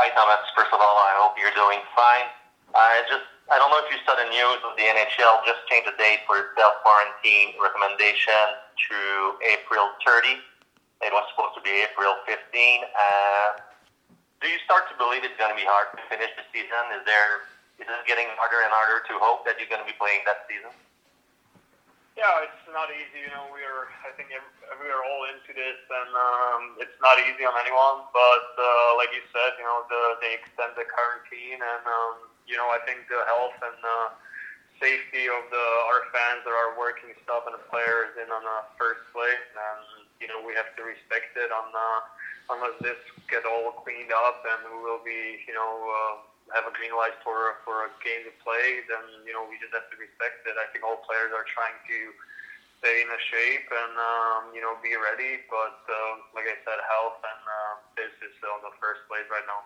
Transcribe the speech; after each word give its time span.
Hi, 0.00 0.08
Tomas. 0.16 0.40
First 0.56 0.72
of 0.72 0.80
all, 0.80 0.96
I 0.96 1.12
hope 1.20 1.36
you're 1.36 1.52
doing 1.52 1.84
fine. 1.92 2.32
I 2.72 3.04
just, 3.04 3.28
I 3.52 3.60
don't 3.60 3.68
know 3.68 3.84
if 3.84 3.92
you 3.92 4.00
saw 4.08 4.16
the 4.16 4.24
news 4.32 4.56
of 4.64 4.72
the 4.80 4.88
NHL 4.88 5.44
just 5.44 5.60
changed 5.68 5.92
the 5.92 5.96
date 6.00 6.24
for 6.24 6.40
its 6.40 6.56
self 6.56 6.80
quarantine 6.80 7.52
recommendation 7.60 8.56
to 8.88 8.96
April 9.44 9.92
30. 10.08 10.40
It 11.04 11.12
was 11.12 11.28
supposed 11.28 11.52
to 11.52 11.60
be 11.60 11.84
April 11.84 12.16
15. 12.24 12.32
Uh, 12.32 13.60
do 14.40 14.48
you 14.48 14.56
start 14.64 14.88
to 14.88 14.96
believe 14.96 15.20
it's 15.20 15.36
going 15.36 15.52
to 15.52 15.60
be 15.60 15.68
hard 15.68 15.92
to 15.92 16.00
finish 16.08 16.32
the 16.32 16.48
season? 16.48 16.80
Is 16.96 17.04
there, 17.04 17.44
is 17.76 17.84
it 17.84 18.00
getting 18.08 18.32
harder 18.40 18.64
and 18.64 18.72
harder 18.72 19.04
to 19.04 19.20
hope 19.20 19.44
that 19.44 19.60
you're 19.60 19.68
going 19.68 19.84
to 19.84 19.90
be 19.92 20.00
playing 20.00 20.24
that 20.24 20.48
season? 20.48 20.72
Yeah, 22.20 22.44
it's 22.44 22.68
not 22.68 22.92
easy. 22.92 23.24
You 23.24 23.32
know, 23.32 23.48
we 23.48 23.64
are. 23.64 23.88
I 24.04 24.12
think 24.12 24.28
we 24.28 24.88
are 24.92 25.00
all 25.08 25.24
into 25.32 25.56
this, 25.56 25.80
and 25.88 26.12
um, 26.12 26.62
it's 26.76 26.92
not 27.00 27.16
easy 27.16 27.48
on 27.48 27.56
anyone. 27.56 28.04
But 28.12 28.48
uh, 28.60 29.00
like 29.00 29.08
you 29.16 29.24
said, 29.32 29.56
you 29.56 29.64
know, 29.64 29.88
the 29.88 30.20
they 30.20 30.36
extend 30.36 30.76
the 30.76 30.84
quarantine, 30.84 31.64
and 31.64 31.84
um, 31.88 32.28
you 32.44 32.60
know, 32.60 32.68
I 32.68 32.84
think 32.84 33.08
the 33.08 33.24
health 33.24 33.56
and 33.64 33.80
uh, 33.80 34.08
safety 34.84 35.32
of 35.32 35.48
the 35.48 35.66
our 35.88 36.12
fans 36.12 36.44
that 36.44 36.52
are 36.52 36.76
working 36.76 37.16
stuff 37.24 37.48
and 37.48 37.56
the 37.56 37.64
players 37.72 38.12
in 38.20 38.28
on 38.28 38.44
the 38.44 38.60
first 38.76 39.00
place, 39.16 39.48
and 39.56 40.04
you 40.20 40.28
know, 40.28 40.44
we 40.44 40.52
have 40.60 40.68
to 40.76 40.84
respect 40.84 41.32
it. 41.40 41.48
On 41.48 41.72
uh, 41.72 42.00
unless 42.52 42.76
this 42.84 43.00
get 43.32 43.48
all 43.48 43.80
cleaned 43.80 44.12
up, 44.12 44.44
and 44.44 44.68
we 44.68 44.76
will 44.84 45.00
be, 45.00 45.40
you 45.48 45.56
know. 45.56 45.72
Uh, 45.88 46.14
have 46.54 46.66
a 46.66 46.74
green 46.74 46.94
light 46.94 47.14
for 47.22 47.60
for 47.62 47.86
a 47.86 47.90
game 48.02 48.26
to 48.26 48.34
play, 48.42 48.82
then 48.90 49.04
you 49.24 49.32
know 49.32 49.46
we 49.46 49.58
just 49.62 49.74
have 49.74 49.86
to 49.90 49.96
respect 49.98 50.44
it. 50.46 50.56
I 50.58 50.66
think 50.70 50.82
all 50.82 51.02
players 51.02 51.30
are 51.30 51.46
trying 51.50 51.76
to 51.76 51.98
stay 52.80 53.04
in 53.04 53.08
a 53.12 53.20
shape 53.28 53.68
and 53.68 53.94
um, 53.94 54.42
you 54.56 54.60
know 54.64 54.74
be 54.80 54.96
ready. 54.96 55.44
But 55.46 55.78
uh, 55.86 56.12
like 56.34 56.48
I 56.48 56.56
said, 56.64 56.78
health 56.88 57.20
and 57.22 57.42
uh, 57.44 57.74
this 57.94 58.12
is 58.24 58.34
on 58.42 58.64
the 58.64 58.74
first 58.80 59.04
place 59.06 59.28
right 59.28 59.44
now. 59.46 59.62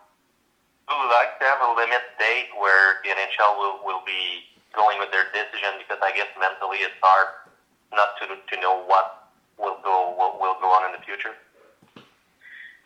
Would 0.91 1.01
you 1.01 1.09
like 1.09 1.41
to 1.41 1.45
have 1.49 1.65
a 1.65 1.71
limit 1.73 2.05
date 2.21 2.53
where 2.61 3.01
the 3.01 3.15
NHL 3.15 3.57
will 3.57 3.81
will 3.87 4.05
be 4.05 4.45
going 4.77 5.01
with 5.01 5.09
their 5.15 5.31
decision? 5.33 5.81
Because 5.81 6.03
I 6.05 6.13
guess 6.13 6.29
mentally 6.37 6.85
it's 6.85 6.99
hard 7.01 7.49
not 7.95 8.19
to 8.21 8.37
to 8.37 8.55
know 8.61 8.85
what 8.85 9.33
will 9.57 9.81
go 9.81 10.13
what 10.19 10.37
will 10.43 10.59
go 10.61 10.69
on 10.69 10.91
in 10.91 10.93
the 10.93 11.03
future. 11.07 11.33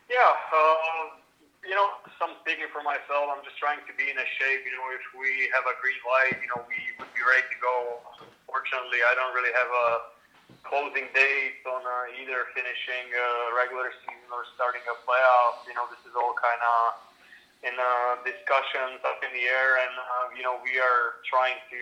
Yeah. 0.09 0.33
Um, 0.55 1.18
you 1.69 1.77
know, 1.77 2.01
some 2.17 2.33
speaking 2.41 2.65
for 2.73 2.81
myself, 2.81 3.29
I'm 3.29 3.45
just 3.45 3.61
trying 3.61 3.77
to 3.85 3.93
be 3.93 4.09
in 4.09 4.17
a 4.17 4.27
shape. 4.41 4.65
You 4.65 4.73
know, 4.73 4.89
if 4.89 5.05
we 5.13 5.53
have 5.53 5.61
a 5.69 5.77
green 5.77 6.01
light, 6.01 6.41
you 6.41 6.49
know, 6.49 6.65
we 6.65 6.81
would 6.97 7.13
be 7.13 7.21
ready 7.21 7.45
to 7.45 7.57
go. 7.61 8.01
Unfortunately, 8.25 9.05
I 9.05 9.13
don't 9.13 9.37
really 9.37 9.53
have 9.53 9.69
a 9.69 9.87
closing 10.65 11.05
date 11.13 11.61
on 11.69 11.85
uh, 11.85 12.17
either 12.17 12.49
finishing 12.57 13.13
a 13.13 13.53
regular 13.53 13.93
season 14.01 14.29
or 14.33 14.49
starting 14.57 14.81
a 14.89 14.97
playoff. 15.05 15.61
You 15.69 15.77
know, 15.77 15.85
this 15.93 16.01
is 16.09 16.17
all 16.17 16.33
kind 16.41 16.57
of 16.57 16.81
in 17.61 17.77
uh, 17.77 18.17
discussions 18.25 19.05
up 19.05 19.21
in 19.21 19.29
the 19.29 19.45
air, 19.45 19.77
and 19.77 19.93
uh, 19.93 20.25
you 20.33 20.41
know, 20.41 20.57
we 20.65 20.81
are 20.81 21.21
trying 21.29 21.61
to 21.69 21.81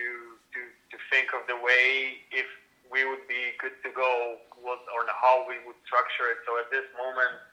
to 0.52 0.60
to 0.68 0.96
think 1.08 1.32
of 1.32 1.48
the 1.48 1.56
way 1.56 2.20
if 2.28 2.44
we 2.92 3.08
would 3.08 3.24
be 3.24 3.56
good 3.56 3.80
to 3.88 3.90
go, 3.96 4.36
what 4.60 4.84
or 4.92 5.08
how 5.16 5.48
we 5.48 5.56
would 5.64 5.80
structure 5.88 6.28
it. 6.28 6.44
So 6.44 6.60
at 6.60 6.68
this 6.68 6.84
moment 6.92 7.47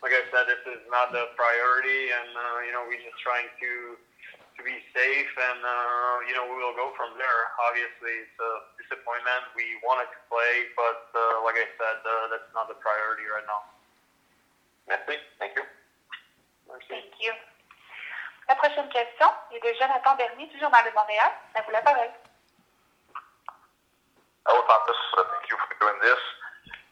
like 0.00 0.16
I 0.16 0.24
said, 0.32 0.48
this 0.48 0.64
is 0.64 0.80
not 0.88 1.12
the 1.12 1.28
priority, 1.36 2.08
and 2.08 2.30
uh, 2.32 2.58
you 2.64 2.72
know 2.72 2.88
we're 2.88 3.00
just 3.04 3.20
trying 3.20 3.48
to 3.60 3.72
to 4.56 4.60
be 4.64 4.76
safe, 4.96 5.32
and 5.36 5.60
uh, 5.60 6.24
you 6.24 6.32
know 6.32 6.48
we 6.48 6.56
will 6.56 6.76
go 6.76 6.92
from 6.96 7.16
there. 7.20 7.40
Obviously, 7.68 8.24
it's 8.24 8.38
a 8.40 8.52
disappointment. 8.80 9.52
We 9.52 9.64
wanted 9.84 10.08
to 10.08 10.20
play, 10.32 10.72
but 10.72 11.12
uh, 11.12 11.44
like 11.44 11.60
I 11.60 11.68
said, 11.76 11.98
uh, 12.00 12.32
that's 12.32 12.50
not 12.56 12.72
the 12.72 12.80
priority 12.80 13.28
right 13.28 13.44
now. 13.44 13.60
Merci. 14.88 15.20
Thank 15.36 15.56
you. 15.60 15.64
Merci. 16.68 16.88
Thank 16.88 17.14
you. 17.20 17.32
La 18.48 18.56
prochaine 18.56 18.88
question 18.88 19.28
est 19.52 19.60
de 19.60 19.72
Jonathan 19.78 20.16
Bernier, 20.16 20.48
toujours 20.48 20.70
dans 20.70 20.82
le 20.82 20.90
Montréal. 20.90 21.30
À 21.54 21.62
vous 21.62 21.70
la 21.70 21.82
parole. 21.82 22.10
Hello, 24.48 24.60
Tomas. 24.66 24.98
Thank 25.14 25.50
you 25.50 25.56
for 25.56 25.76
doing 25.78 26.00
this. 26.02 26.18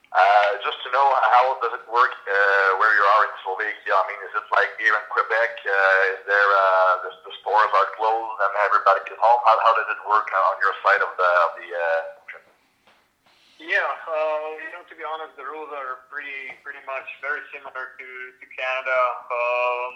Uh, 0.08 0.56
just 0.64 0.80
to 0.80 0.88
know 0.88 1.04
how 1.04 1.52
does 1.60 1.76
it 1.76 1.84
work 1.84 2.16
uh, 2.24 2.80
where 2.80 2.92
you 2.96 3.04
are 3.04 3.22
in 3.28 3.34
Slovakia? 3.44 3.92
I 3.92 4.04
mean, 4.08 4.20
is 4.24 4.32
it 4.41 4.46
like 4.56 4.72
here 4.80 4.96
in 4.96 5.04
Quebec? 5.12 5.52
Uh, 5.60 6.12
is 6.16 6.20
there 6.24 6.48
uh, 6.48 7.04
the, 7.04 7.12
the 7.28 7.32
stores 7.44 7.69
are 7.76 7.88
closed 7.92 8.38
and 8.41 8.52
everybody 8.64 9.04
is 9.04 9.20
home? 9.20 9.41
How, 9.44 9.60
how 9.60 9.72
does 9.76 9.88
it 9.92 10.00
work 10.08 10.24
on 10.32 10.56
your 10.64 10.72
side 10.80 11.04
of 11.04 11.12
the 11.12 11.30
of 11.44 11.50
the 11.60 11.68
uh? 11.68 12.00
Yeah, 13.60 13.84
uh, 13.84 14.48
you 14.64 14.70
know, 14.72 14.86
to 14.88 14.94
be 14.97 15.04
honest, 15.04 15.36
the 15.36 15.44
rules 15.44 15.68
are 15.76 16.08
pretty 16.08 16.56
pretty 16.64 16.80
much 16.88 17.08
very 17.20 17.44
similar 17.52 17.92
to 18.00 18.08
to 18.32 18.44
Canada. 18.48 19.00
Um, 19.28 19.91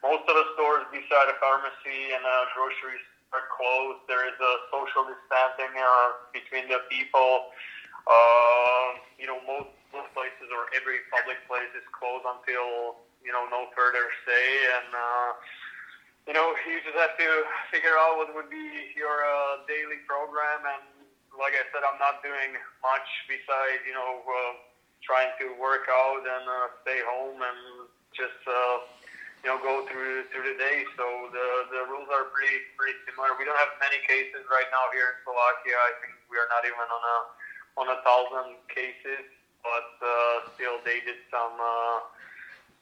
most 0.00 0.24
of 0.24 0.40
the 0.40 0.46
stores 0.56 0.88
beside 0.88 1.28
a 1.28 1.36
pharmacy 1.36 2.16
and 2.16 2.24
uh, 2.24 2.48
groceries 2.56 3.04
are 3.36 3.44
closed. 3.52 4.08
There 4.08 4.24
is 4.24 4.36
a 4.40 4.52
social 4.72 5.04
distancing 5.04 5.74
uh, 5.76 6.32
between 6.32 6.64
the 6.72 6.80
people. 6.88 7.52
Uh, 8.04 9.00
you 9.16 9.24
know, 9.24 9.40
most 9.48 9.72
most 9.94 10.10
places 10.12 10.50
or 10.50 10.68
every 10.76 11.00
public 11.08 11.40
place 11.48 11.70
is 11.72 11.86
closed 11.94 12.26
until 12.28 13.00
you 13.24 13.32
know 13.32 13.48
no 13.48 13.72
further 13.72 14.12
say, 14.28 14.46
and 14.76 14.90
uh, 14.92 15.30
you 16.28 16.34
know 16.36 16.52
you 16.68 16.82
just 16.84 16.98
have 17.00 17.16
to 17.16 17.30
figure 17.72 17.96
out 17.96 18.20
what 18.20 18.28
would 18.36 18.52
be 18.52 18.92
your 18.92 19.24
uh, 19.24 19.64
daily 19.64 20.04
program. 20.04 20.60
And 20.68 21.08
like 21.40 21.56
I 21.56 21.64
said, 21.72 21.80
I'm 21.80 21.96
not 21.96 22.20
doing 22.20 22.60
much 22.84 23.08
besides 23.24 23.80
you 23.88 23.96
know 23.96 24.20
uh, 24.20 24.52
trying 25.00 25.32
to 25.40 25.56
work 25.56 25.88
out 25.88 26.20
and 26.20 26.44
uh, 26.44 26.68
stay 26.84 27.00
home 27.06 27.40
and 27.40 27.88
just. 28.12 28.42
Uh, 28.44 28.84
you 29.44 29.52
know, 29.52 29.60
go 29.60 29.84
through 29.92 30.24
through 30.32 30.40
the 30.40 30.56
day. 30.56 30.88
So 30.96 31.04
the 31.28 31.46
the 31.68 31.82
rules 31.92 32.08
are 32.08 32.32
pretty 32.32 32.64
pretty 32.80 32.96
similar. 33.04 33.36
We 33.36 33.44
don't 33.44 33.60
have 33.60 33.76
many 33.76 34.00
cases 34.08 34.40
right 34.48 34.64
now 34.72 34.88
here 34.96 35.12
in 35.12 35.16
Slovakia. 35.20 35.76
I 35.76 35.92
think 36.00 36.16
we 36.32 36.40
are 36.40 36.48
not 36.48 36.64
even 36.64 36.80
on 36.80 36.88
a 37.04 37.18
on 37.76 37.90
a 37.90 37.98
thousand 38.06 38.58
cases, 38.70 39.26
but 39.62 39.90
uh, 40.02 40.50
still 40.54 40.78
they 40.86 41.02
did 41.02 41.18
some 41.30 41.56
uh, 41.58 41.98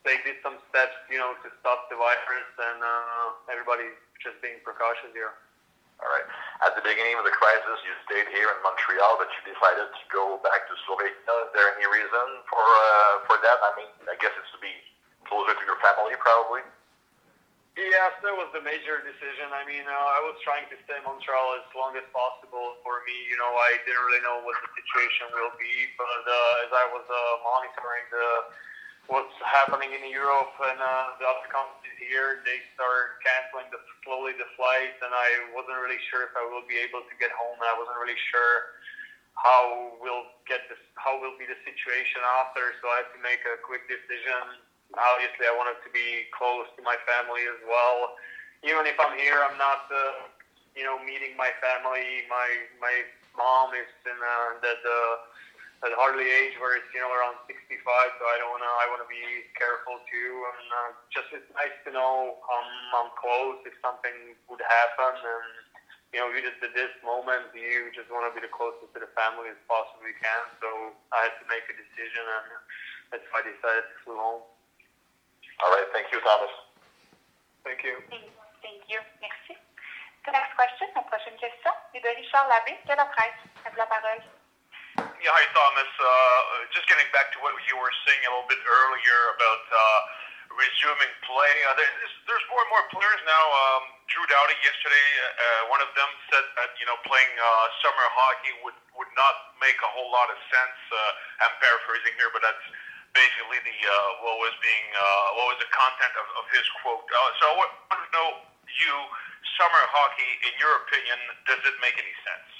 they 0.05 0.19
did 0.27 0.43
some 0.43 0.59
steps, 0.69 0.99
you 1.07 1.19
know, 1.19 1.33
to 1.47 1.49
stop 1.63 1.87
the 1.87 1.97
virus, 1.97 2.51
and 2.59 2.79
uh, 2.83 3.53
everybody's 3.53 3.95
just 4.19 4.39
being 4.43 4.59
precautious 4.67 5.15
here. 5.15 5.35
All 6.03 6.11
right. 6.11 6.27
At 6.67 6.75
the 6.75 6.83
beginning 6.83 7.15
of 7.15 7.23
the 7.23 7.31
crisis, 7.31 7.79
you 7.87 7.95
stayed 8.11 8.27
here 8.35 8.51
in 8.51 8.59
Montreal, 8.67 9.23
but 9.23 9.31
you 9.31 9.55
decided 9.55 9.87
to 9.87 10.05
go 10.11 10.43
back 10.43 10.67
to 10.67 10.75
Slovakia. 10.83 11.15
Is 11.47 11.51
there 11.55 11.71
any 11.79 11.87
reason 11.87 12.27
for 12.51 12.63
uh, 12.67 13.15
for 13.31 13.39
that? 13.39 13.59
I 13.63 13.71
mean, 13.79 13.93
I 14.11 14.19
guess 14.19 14.35
it's 14.35 14.51
to 14.51 14.59
be 14.59 14.75
closer 15.31 15.55
to 15.55 15.65
your 15.65 15.79
family, 15.79 16.19
probably. 16.19 16.67
Yes, 17.73 18.13
that 18.21 18.37
was 18.37 18.53
the 18.53 18.61
major 18.61 19.01
decision. 19.01 19.49
I 19.49 19.65
mean, 19.65 19.89
uh, 19.89 19.97
I 19.97 20.21
was 20.29 20.37
trying 20.45 20.69
to 20.69 20.77
stay 20.85 21.01
in 21.01 21.05
Montreal 21.09 21.57
as 21.57 21.65
long 21.73 21.97
as 21.97 22.05
possible. 22.13 22.77
For 22.85 23.01
me, 23.09 23.17
you 23.33 23.41
know, 23.41 23.49
I 23.49 23.81
didn't 23.89 24.05
really 24.13 24.21
know 24.21 24.45
what 24.45 24.61
the 24.61 24.69
situation 24.77 25.33
will 25.33 25.57
be, 25.57 25.89
but 25.97 26.21
uh, 26.29 26.65
as 26.69 26.71
I 26.77 26.85
was 26.93 27.05
uh, 27.09 27.17
monitoring 27.41 28.05
the 28.13 28.29
what's 29.09 29.35
happening 29.41 29.97
in 29.97 30.05
Europe 30.13 30.53
and 30.69 30.79
uh, 30.79 31.17
the 31.17 31.25
other 31.25 31.49
countries 31.49 31.97
here, 31.97 32.45
they 32.45 32.61
start 32.77 33.25
canceling 33.25 33.73
the 33.73 33.81
slowly 34.05 34.37
the 34.37 34.47
flights, 34.53 35.01
and 35.01 35.11
I 35.11 35.57
wasn't 35.57 35.81
really 35.81 35.99
sure 36.13 36.29
if 36.29 36.37
I 36.37 36.45
will 36.45 36.69
be 36.69 36.77
able 36.77 37.01
to 37.09 37.15
get 37.17 37.33
home. 37.33 37.57
I 37.57 37.73
wasn't 37.81 37.97
really 37.97 38.21
sure 38.29 38.77
how 39.41 39.97
will 39.97 40.29
get 40.45 40.69
this, 40.69 40.79
how 41.01 41.17
will 41.17 41.41
be 41.41 41.49
the 41.49 41.57
situation 41.65 42.21
after. 42.45 42.77
So 42.85 42.93
I 42.93 43.09
had 43.09 43.11
to 43.17 43.21
make 43.25 43.41
a 43.49 43.57
quick 43.65 43.89
decision 43.89 44.61
obviously 44.97 45.49
I 45.49 45.55
wanted 45.57 45.81
to 45.85 45.91
be 45.93 46.29
close 46.33 46.69
to 46.77 46.83
my 46.85 46.97
family 47.09 47.45
as 47.49 47.61
well. 47.65 48.17
Even 48.63 48.87
if 48.87 48.95
I'm 49.01 49.17
here, 49.19 49.43
I'm 49.43 49.59
not, 49.59 49.89
uh, 49.91 50.29
you 50.77 50.85
know, 50.87 51.01
meeting 51.03 51.35
my 51.37 51.51
family. 51.59 52.27
My 52.31 52.49
my 52.79 52.95
mom 53.35 53.75
is 53.75 53.89
in 54.07 54.19
uh, 54.19 54.61
the, 54.61 54.73
the 54.85 54.99
at 55.83 55.91
hardly 55.99 56.31
age 56.31 56.55
where 56.63 56.79
it's 56.79 56.87
you 56.95 57.03
know 57.03 57.11
around 57.11 57.43
65, 57.51 57.59
so 57.83 58.23
I 58.23 58.39
don't 58.39 58.55
wanna 58.55 58.71
I 58.71 58.87
wanna 58.87 59.09
be 59.11 59.51
careful 59.59 59.99
too. 60.07 60.31
And 60.47 60.67
uh, 60.71 60.91
just 61.11 61.29
it's 61.35 61.51
nice 61.59 61.75
to 61.87 61.91
know 61.91 62.39
I'm 62.39 62.71
I'm 63.03 63.11
close 63.19 63.59
if 63.67 63.75
something 63.83 64.39
would 64.47 64.63
happen. 64.63 65.15
And 65.19 65.49
you 66.15 66.21
know, 66.23 66.31
you 66.31 66.45
just 66.45 66.63
at 66.63 66.77
this 66.77 66.93
moment 67.03 67.51
you 67.57 67.91
just 67.91 68.13
want 68.15 68.29
to 68.29 68.33
be 68.37 68.45
the 68.45 68.53
closest 68.53 68.95
to 68.95 69.01
the 69.01 69.11
family 69.19 69.51
as 69.51 69.59
possibly 69.67 70.15
can. 70.23 70.45
So 70.63 70.95
I 71.11 71.27
had 71.27 71.35
to 71.43 71.47
make 71.51 71.67
a 71.67 71.75
decision, 71.75 72.25
and 72.31 72.47
that's 73.11 73.27
why 73.35 73.43
I 73.43 73.51
decided 73.51 73.91
to 73.91 73.97
flew 74.07 74.21
home. 74.21 74.45
All 75.63 75.71
right. 75.71 75.87
Thank 75.95 76.11
you, 76.11 76.19
Tomas. 76.21 76.51
Thank 77.63 77.87
you. 77.87 78.03
Thank 78.11 78.83
you. 78.91 78.99
Merci. 79.23 79.55
The 80.27 80.35
next 80.35 80.55
question, 80.55 80.87
la 80.95 81.03
prochaine 81.07 81.39
question, 81.39 81.73
est 81.95 82.03
de 82.03 82.11
Richard 82.19 82.47
Labbé 82.47 82.79
de 82.87 82.95
la 82.95 83.07
presse. 83.07 83.43
À 83.67 83.71
vous 83.71 83.79
la 83.79 83.87
parole. 83.87 84.23
Yeah, 85.23 85.31
hi, 85.31 85.47
Tomas. 85.55 85.93
Uh, 86.03 86.67
just 86.75 86.87
getting 86.91 87.07
back 87.15 87.31
to 87.35 87.39
what 87.47 87.55
you 87.71 87.79
were 87.79 87.95
saying 88.07 88.23
a 88.27 88.31
little 88.35 88.51
bit 88.51 88.59
earlier 88.59 89.19
about 89.39 89.65
uh, 89.71 90.01
resuming 90.59 91.11
play. 91.23 91.55
Uh, 91.71 91.79
there's, 91.79 92.15
there's 92.27 92.47
more 92.51 92.59
and 92.59 92.71
more 92.75 92.87
players 92.91 93.23
now. 93.23 93.45
Um, 93.47 93.83
Drew 94.11 94.27
Doughty 94.27 94.59
yesterday, 94.67 95.09
uh, 95.25 95.73
one 95.73 95.81
of 95.81 95.89
them 95.97 96.11
said 96.29 96.45
that 96.59 96.75
you 96.77 96.85
know 96.85 96.99
playing 97.07 97.33
uh, 97.39 97.67
summer 97.81 98.07
hockey 98.13 98.53
would 98.67 98.77
would 98.99 99.13
not 99.17 99.57
make 99.63 99.79
a 99.81 99.91
whole 99.95 100.11
lot 100.11 100.29
of 100.29 100.39
sense. 100.51 100.79
Uh, 100.91 101.47
I'm 101.47 101.55
paraphrasing 101.63 102.15
here, 102.19 102.29
but 102.35 102.45
that's 102.45 102.67
basically 103.13 103.61
the 103.65 103.77
uh, 103.85 104.25
what 104.25 104.37
was 104.41 104.55
being 104.61 104.87
uh, 104.97 105.37
what 105.37 105.47
was 105.57 105.59
the 105.61 105.71
content 105.73 106.15
of, 106.17 106.27
of 106.41 106.45
his 106.53 106.65
quote. 106.81 107.05
Uh, 107.05 107.31
so 107.41 107.43
I 107.53 107.55
want 107.57 107.73
to 107.93 108.11
know 108.13 108.29
you 108.67 108.95
summer 109.57 109.85
hockey. 109.93 110.31
In 110.49 110.55
your 110.57 110.73
opinion, 110.85 111.19
does 111.49 111.63
it 111.65 111.77
make 111.85 111.97
any 111.97 112.17
sense? 112.25 112.51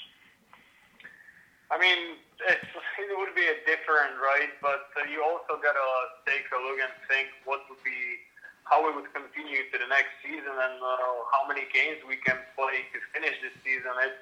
I 1.73 1.81
mean, 1.81 2.21
it's, 2.53 2.69
it 2.69 3.17
would 3.17 3.33
be 3.33 3.49
a 3.49 3.57
different, 3.65 4.21
right? 4.21 4.53
But 4.61 4.93
uh, 4.93 5.09
you 5.09 5.25
also 5.25 5.57
gotta 5.57 5.89
take 6.29 6.45
a 6.53 6.59
look 6.61 6.77
and 6.77 6.93
think 7.09 7.33
what 7.49 7.65
would 7.69 7.81
be 7.81 8.21
how 8.63 8.79
we 8.79 8.95
would 8.95 9.09
continue 9.11 9.67
to 9.67 9.75
the 9.75 9.89
next 9.91 10.15
season 10.23 10.53
and 10.53 10.77
uh, 10.79 11.27
how 11.35 11.43
many 11.49 11.67
games 11.75 11.99
we 12.07 12.15
can 12.23 12.39
play 12.55 12.87
to 12.95 12.97
finish 13.11 13.35
this 13.43 13.55
season. 13.65 13.91
It's 14.05 14.21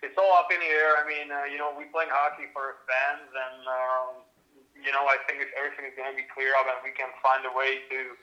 it's 0.00 0.16
all 0.16 0.32
up 0.40 0.48
in 0.48 0.60
the 0.60 0.70
air. 0.70 0.96
I 0.96 1.04
mean, 1.04 1.28
uh, 1.28 1.44
you 1.44 1.60
know, 1.60 1.76
we 1.76 1.84
playing 1.92 2.08
hockey 2.08 2.48
for 2.56 2.80
fans, 2.88 3.28
and 3.28 3.60
um, 3.68 4.12
you 4.84 4.92
know, 4.92 5.04
I 5.04 5.20
think 5.28 5.44
if 5.44 5.50
everything 5.56 5.88
is 5.88 5.94
going 5.96 6.10
to 6.10 6.18
be 6.18 6.26
clear 6.32 6.56
up 6.56 6.68
and 6.68 6.80
we 6.80 6.92
can 6.96 7.12
find 7.20 7.44
a 7.44 7.52
way 7.52 7.84
to 7.92 8.16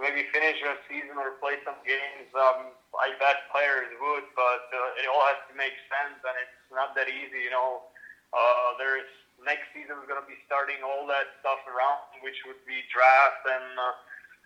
maybe 0.00 0.26
finish 0.34 0.58
a 0.64 0.78
season 0.90 1.14
or 1.18 1.38
play 1.38 1.60
some 1.62 1.78
games, 1.86 2.28
um, 2.34 2.74
I 2.96 3.14
bet 3.18 3.48
players 3.54 3.90
would. 4.02 4.26
But 4.34 4.66
uh, 4.70 5.00
it 5.00 5.06
all 5.06 5.22
has 5.30 5.40
to 5.50 5.54
make 5.54 5.74
sense, 5.90 6.18
and 6.18 6.36
it's 6.42 6.58
not 6.74 6.94
that 6.98 7.06
easy. 7.06 7.46
You 7.46 7.54
know, 7.54 7.86
uh, 8.34 8.78
there's 8.80 9.08
next 9.42 9.70
season 9.74 9.98
is 9.98 10.06
going 10.06 10.20
to 10.20 10.28
be 10.28 10.38
starting 10.46 10.82
all 10.82 11.06
that 11.10 11.34
stuff 11.42 11.62
around, 11.66 12.02
which 12.22 12.38
would 12.46 12.60
be 12.66 12.82
draft 12.90 13.42
and. 13.46 13.78
Uh, 13.78 13.94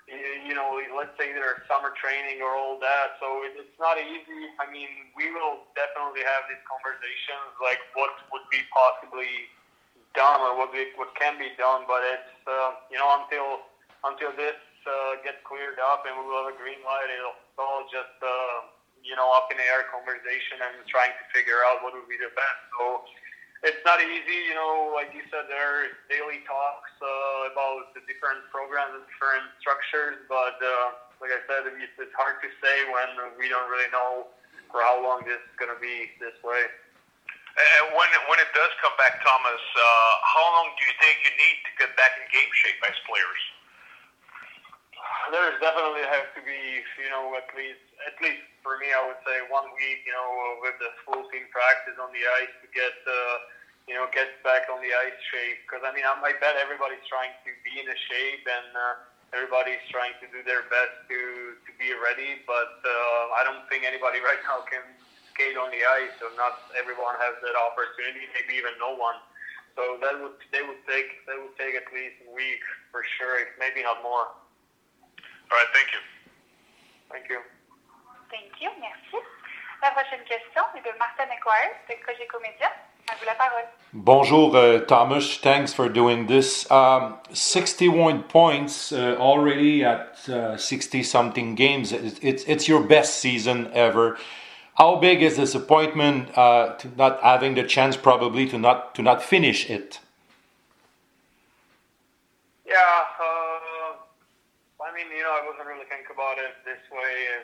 you 0.06 0.54
know, 0.54 0.78
let's 0.94 1.10
say 1.18 1.34
there's 1.34 1.66
summer 1.66 1.90
training 1.98 2.38
or 2.38 2.54
all 2.54 2.78
that. 2.78 3.18
So 3.18 3.42
it, 3.42 3.58
it's 3.58 3.74
not 3.82 3.98
easy. 3.98 4.42
I 4.62 4.70
mean, 4.70 5.10
we 5.18 5.34
will 5.34 5.66
definitely 5.74 6.22
have 6.22 6.46
these 6.46 6.62
conversations, 6.62 7.50
like 7.58 7.82
what 7.98 8.14
would 8.30 8.46
be 8.46 8.62
possibly 8.70 9.50
done 10.16 10.40
or 10.42 10.56
what 10.56 10.72
we, 10.72 10.90
what 10.96 11.12
can 11.14 11.38
be 11.38 11.52
done. 11.60 11.84
But 11.84 12.02
it's 12.08 12.34
uh, 12.48 12.80
you 12.90 12.98
know 12.98 13.22
until 13.22 13.62
until 14.02 14.32
this 14.34 14.58
uh, 14.88 15.20
gets 15.22 15.38
cleared 15.44 15.78
up 15.78 16.08
and 16.08 16.16
we 16.16 16.24
will 16.26 16.48
have 16.48 16.50
a 16.52 16.58
green 16.58 16.80
light, 16.82 17.06
it'll 17.12 17.38
all 17.60 17.84
just 17.92 18.16
uh, 18.24 18.56
you 19.04 19.14
know 19.14 19.28
up 19.36 19.52
in 19.52 19.60
the 19.60 19.66
air 19.68 19.86
conversation 19.92 20.58
and 20.64 20.82
trying 20.88 21.12
to 21.14 21.24
figure 21.30 21.62
out 21.68 21.84
what 21.84 21.92
would 21.94 22.08
be 22.08 22.18
the 22.18 22.32
best. 22.32 22.60
So 22.74 23.06
it's 23.64 23.82
not 23.84 24.00
easy, 24.02 24.40
you 24.48 24.56
know. 24.56 24.92
Like 24.92 25.12
you 25.16 25.24
said, 25.32 25.48
there 25.48 25.60
are 25.60 25.92
daily 26.12 26.44
talks 26.44 26.92
uh, 27.00 27.52
about 27.52 27.92
the 27.96 28.02
different 28.04 28.44
programs 28.52 28.96
and 29.00 29.04
different 29.08 29.48
structures, 29.60 30.20
but 30.28 30.60
uh, 30.60 30.96
like 31.20 31.32
I 31.32 31.40
said, 31.48 31.64
it's, 31.64 31.96
it's 31.96 32.16
hard 32.16 32.38
to 32.44 32.48
say 32.60 32.76
when 32.92 33.32
we 33.40 33.48
don't 33.48 33.68
really 33.72 33.88
know 33.92 34.28
for 34.68 34.84
how 34.84 35.00
long 35.00 35.24
this 35.24 35.40
is 35.40 35.54
going 35.56 35.72
to 35.72 35.80
be 35.80 36.12
this 36.20 36.36
way. 36.44 36.68
And 37.56 37.96
when 37.96 38.08
it, 38.12 38.22
when 38.28 38.36
it 38.36 38.52
does 38.52 38.68
come 38.84 38.92
back, 39.00 39.16
Tomas, 39.24 39.64
uh, 39.64 40.12
how 40.28 40.44
long 40.60 40.76
do 40.76 40.82
you 40.84 40.94
think 41.00 41.24
you 41.24 41.32
need 41.40 41.56
to 41.64 41.72
get 41.80 41.90
back 41.96 42.12
in 42.20 42.28
game 42.28 42.52
shape 42.52 42.76
as 42.84 42.92
players? 43.08 43.42
There's 45.32 45.56
definitely 45.64 46.04
have 46.04 46.28
to 46.36 46.42
be, 46.44 46.84
you 47.00 47.08
know, 47.08 47.32
at 47.32 47.48
least 47.56 47.80
at 48.04 48.14
least 48.20 48.44
for 48.60 48.76
me, 48.76 48.92
I 48.92 49.00
would 49.08 49.18
say 49.24 49.40
one 49.48 49.72
week, 49.72 50.04
you 50.04 50.12
know, 50.12 50.60
with 50.60 50.76
the 50.84 50.92
full 51.08 51.24
team 51.32 51.48
practice 51.48 51.96
on 51.96 52.12
the 52.12 52.22
ice 52.44 52.52
to 52.60 52.68
get, 52.76 52.94
uh, 53.08 53.14
you 53.88 53.96
know, 53.96 54.04
get 54.12 54.36
back 54.44 54.68
on 54.68 54.84
the 54.84 54.92
ice 54.92 55.16
shape. 55.32 55.64
Because 55.64 55.80
I 55.80 55.96
mean, 55.96 56.04
I, 56.04 56.12
I 56.12 56.36
bet 56.36 56.60
everybody's 56.60 57.02
trying 57.08 57.32
to 57.48 57.50
be 57.64 57.80
in 57.80 57.88
a 57.88 57.98
shape 58.12 58.44
and. 58.44 58.70
Uh, 58.76 59.16
everybody's 59.34 59.82
trying 59.90 60.14
to 60.22 60.26
do 60.30 60.38
their 60.46 60.62
best 60.70 60.94
to 61.10 61.18
to 61.66 61.70
be 61.82 61.90
ready, 61.98 62.40
but 62.46 62.78
uh, 62.86 63.36
I 63.36 63.42
don't 63.42 63.66
think 63.66 63.82
anybody 63.82 64.22
right 64.28 64.38
now 64.46 64.62
can 64.70 64.86
skate 65.36 65.60
on 65.60 65.68
the 65.68 65.84
ice, 66.00 66.16
so 66.16 66.32
not 66.40 66.64
everyone 66.72 67.12
has 67.20 67.36
that 67.44 67.52
opportunity, 67.52 68.24
maybe 68.32 68.56
even 68.56 68.72
no 68.80 68.96
one. 68.96 69.20
So 69.76 70.00
that 70.00 70.16
would 70.16 70.40
they 70.56 70.64
would 70.64 70.80
take 70.88 71.20
they 71.28 71.36
would 71.36 71.52
take 71.60 71.76
at 71.76 71.84
least 71.92 72.24
a 72.24 72.32
week 72.32 72.64
for 72.88 73.04
sure, 73.20 73.36
maybe 73.60 73.84
not 73.84 74.00
more. 74.00 74.32
All 74.32 75.52
right, 75.52 75.70
thank 75.76 75.92
you. 75.92 76.00
Thank 77.12 77.28
you. 77.28 77.44
Thank 78.32 78.56
you, 78.64 78.72
merci. 78.80 79.20
La 79.84 79.92
prochaine 79.92 80.24
question 80.24 80.64
est 80.74 80.80
de 80.80 80.96
Martin 80.98 81.28
McGuire 81.28 81.76
de 81.88 81.94
Cogeco 82.00 82.40
Media. 82.40 82.72
À 83.08 83.24
la 83.24 83.34
parole. 83.34 83.68
Bonjour, 83.92 84.56
uh, 84.56 84.80
Tomas. 84.80 85.38
Thanks 85.40 85.72
for 85.72 85.88
doing 85.88 86.26
this. 86.26 86.68
Um, 86.72 87.18
61 87.32 88.24
points 88.24 88.90
uh, 88.90 89.16
already 89.16 89.84
at 89.84 90.18
60 90.58 91.00
uh, 91.00 91.04
something 91.04 91.54
games. 91.54 91.92
It's, 91.92 92.18
it's, 92.20 92.44
it's 92.48 92.66
your 92.66 92.82
best 92.82 93.20
season 93.20 93.70
ever 93.72 94.18
how 94.76 94.96
big 94.96 95.22
is 95.22 95.36
disappointment 95.36 96.36
uh, 96.36 96.76
to 96.76 96.88
not 96.96 97.20
having 97.22 97.54
the 97.54 97.64
chance 97.64 97.96
probably 97.96 98.46
to 98.48 98.58
not 98.58 98.94
to 98.94 99.02
not 99.02 99.22
finish 99.22 99.70
it? 99.70 100.00
Yeah, 102.68 102.76
uh, 102.76 103.96
I 104.84 104.92
mean, 104.92 105.08
you 105.08 105.24
know, 105.24 105.32
I 105.32 105.48
wasn't 105.48 105.68
really 105.68 105.88
thinking 105.88 106.12
about 106.12 106.36
it 106.36 106.60
this 106.68 106.82
way. 106.92 107.40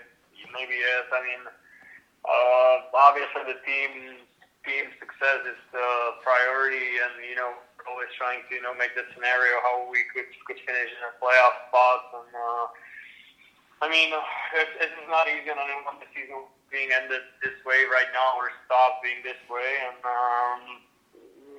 Maybe 0.53 0.77
yes. 0.77 1.09
I 1.09 1.21
mean, 1.25 1.43
uh, 1.49 2.75
obviously 2.93 3.49
the 3.49 3.59
team 3.65 4.21
team 4.69 4.93
success 5.01 5.41
is 5.49 5.61
the 5.73 5.89
priority, 6.21 7.01
and 7.01 7.17
you 7.25 7.35
know, 7.35 7.57
always 7.89 8.13
trying 8.21 8.45
to 8.45 8.53
you 8.53 8.61
know 8.61 8.77
make 8.77 8.93
the 8.93 9.09
scenario 9.17 9.57
how 9.65 9.89
we 9.89 10.05
could 10.13 10.29
could 10.45 10.61
finish 10.69 10.91
in 10.93 11.03
a 11.09 11.17
playoff 11.17 11.57
spot. 11.73 12.13
And 12.13 12.33
uh, 12.37 12.67
I 13.81 13.87
mean, 13.89 14.13
it, 14.13 14.69
it 14.85 14.93
is 14.93 15.09
not 15.09 15.33
easy, 15.33 15.49
and 15.49 15.57
I 15.57 15.81
want 15.81 15.97
the 16.05 16.13
season 16.13 16.45
being 16.73 16.91
ended 16.91 17.23
this 17.45 17.55
way 17.69 17.85
right 17.93 18.09
now 18.17 18.41
or 18.41 18.49
stop 18.65 19.05
being 19.05 19.21
this 19.21 19.39
way. 19.47 19.71
And 19.87 20.01
um, 20.01 20.61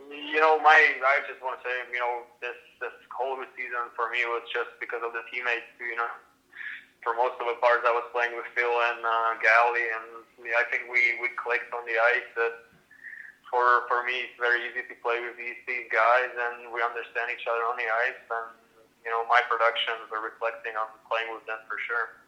you 0.09 0.41
know, 0.41 0.57
my 0.59 0.75
I 0.75 1.21
just 1.29 1.39
want 1.39 1.61
to 1.61 1.63
say, 1.63 1.75
you 1.93 2.01
know, 2.01 2.25
this 2.41 2.57
this 2.81 2.93
whole 3.13 3.37
season 3.55 3.93
for 3.93 4.09
me 4.09 4.25
was 4.25 4.43
just 4.49 4.73
because 4.81 5.05
of 5.05 5.13
the 5.13 5.23
teammates. 5.29 5.69
You 5.77 5.95
know, 5.95 6.09
for 7.05 7.13
most 7.13 7.37
of 7.37 7.45
the 7.45 7.57
parts 7.61 7.85
I 7.85 7.93
was 7.93 8.09
playing 8.09 8.33
with 8.33 8.49
Phil 8.57 8.73
and 8.93 9.01
uh, 9.05 9.31
Gally, 9.39 9.85
and 9.93 10.07
I 10.57 10.65
think 10.73 10.89
we 10.89 11.21
we 11.21 11.29
clicked 11.37 11.69
on 11.71 11.85
the 11.85 11.95
ice. 12.17 12.29
That 12.35 12.73
for 13.53 13.85
for 13.85 14.01
me, 14.01 14.25
it's 14.25 14.37
very 14.41 14.65
easy 14.65 14.81
to 14.81 14.95
play 15.05 15.21
with 15.21 15.37
these 15.37 15.61
these 15.69 15.87
guys, 15.93 16.33
and 16.33 16.73
we 16.73 16.81
understand 16.81 17.29
each 17.29 17.45
other 17.45 17.63
on 17.69 17.77
the 17.77 17.87
ice. 18.09 18.23
And 18.33 18.49
you 19.05 19.11
know, 19.11 19.27
my 19.27 19.43
productions 19.45 20.09
are 20.09 20.23
reflecting 20.23 20.73
on 20.79 20.89
playing 21.05 21.29
with 21.35 21.45
them 21.45 21.61
for 21.67 21.77
sure. 21.85 22.22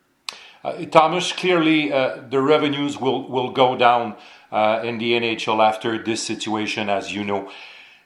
Uh, 0.66 0.84
Tomas, 0.86 1.32
clearly 1.32 1.94
uh, 1.94 2.18
the 2.28 2.42
revenues 2.42 3.00
will, 3.00 3.30
will 3.30 3.52
go 3.52 3.78
down 3.78 4.16
uh, 4.52 4.82
in 4.84 4.98
the 4.98 5.12
NHL 5.12 5.64
after 5.64 6.04
this 6.04 6.24
situation, 6.24 6.90
as 6.90 7.14
you 7.14 7.24
know. 7.24 7.52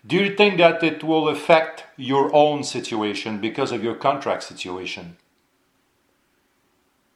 Do 0.06 0.18
you 0.18 0.36
think 0.36 0.58
that 0.58 0.84
it 0.84 1.02
will 1.02 1.30
affect 1.30 1.86
your 1.96 2.36
own 2.36 2.66
situation 2.66 3.40
because 3.40 3.72
of 3.72 3.82
your 3.82 3.96
contract 3.96 4.44
situation? 4.44 5.16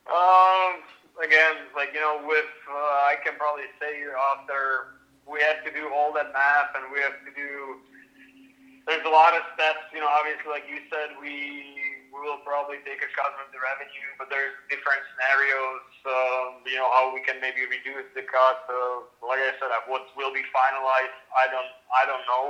Um, 0.07 0.79
again, 1.19 1.67
like 1.75 1.89
you 1.93 1.99
know, 1.99 2.23
with 2.25 2.53
uh, 2.69 3.11
I 3.11 3.15
can 3.21 3.33
probably 3.35 3.67
say 3.81 3.99
after 4.31 4.95
we 5.27 5.41
have 5.41 5.61
to 5.65 5.71
do 5.77 5.91
all 5.93 6.13
that 6.13 6.31
math 6.31 6.71
and 6.75 6.85
we 6.93 7.01
have 7.01 7.19
to 7.25 7.31
do. 7.35 7.79
There's 8.87 9.05
a 9.05 9.09
lot 9.09 9.33
of 9.33 9.41
steps, 9.55 9.91
you 9.93 9.99
know. 9.99 10.07
Obviously, 10.07 10.51
like 10.51 10.63
you 10.69 10.79
said, 10.91 11.15
we 11.19 11.83
we 12.13 12.21
will 12.21 12.37
probably 12.45 12.77
take 12.85 13.01
a 13.01 13.09
cut 13.17 13.33
of 13.41 13.49
the 13.49 13.57
revenue, 13.57 14.09
but 14.21 14.29
there's 14.29 14.53
different 14.69 15.01
scenarios. 15.09 15.81
Um, 16.05 16.61
you 16.69 16.77
know 16.77 16.85
how 16.93 17.09
we 17.09 17.25
can 17.25 17.41
maybe 17.41 17.65
reduce 17.65 18.05
the 18.13 18.21
cut. 18.21 18.69
Uh, 18.69 19.09
like 19.25 19.41
I 19.41 19.57
said, 19.57 19.73
what 19.89 20.05
will 20.13 20.29
be 20.29 20.45
finalized, 20.53 21.17
I 21.33 21.49
don't, 21.49 21.73
I 21.89 22.05
don't 22.05 22.21
know, 22.29 22.45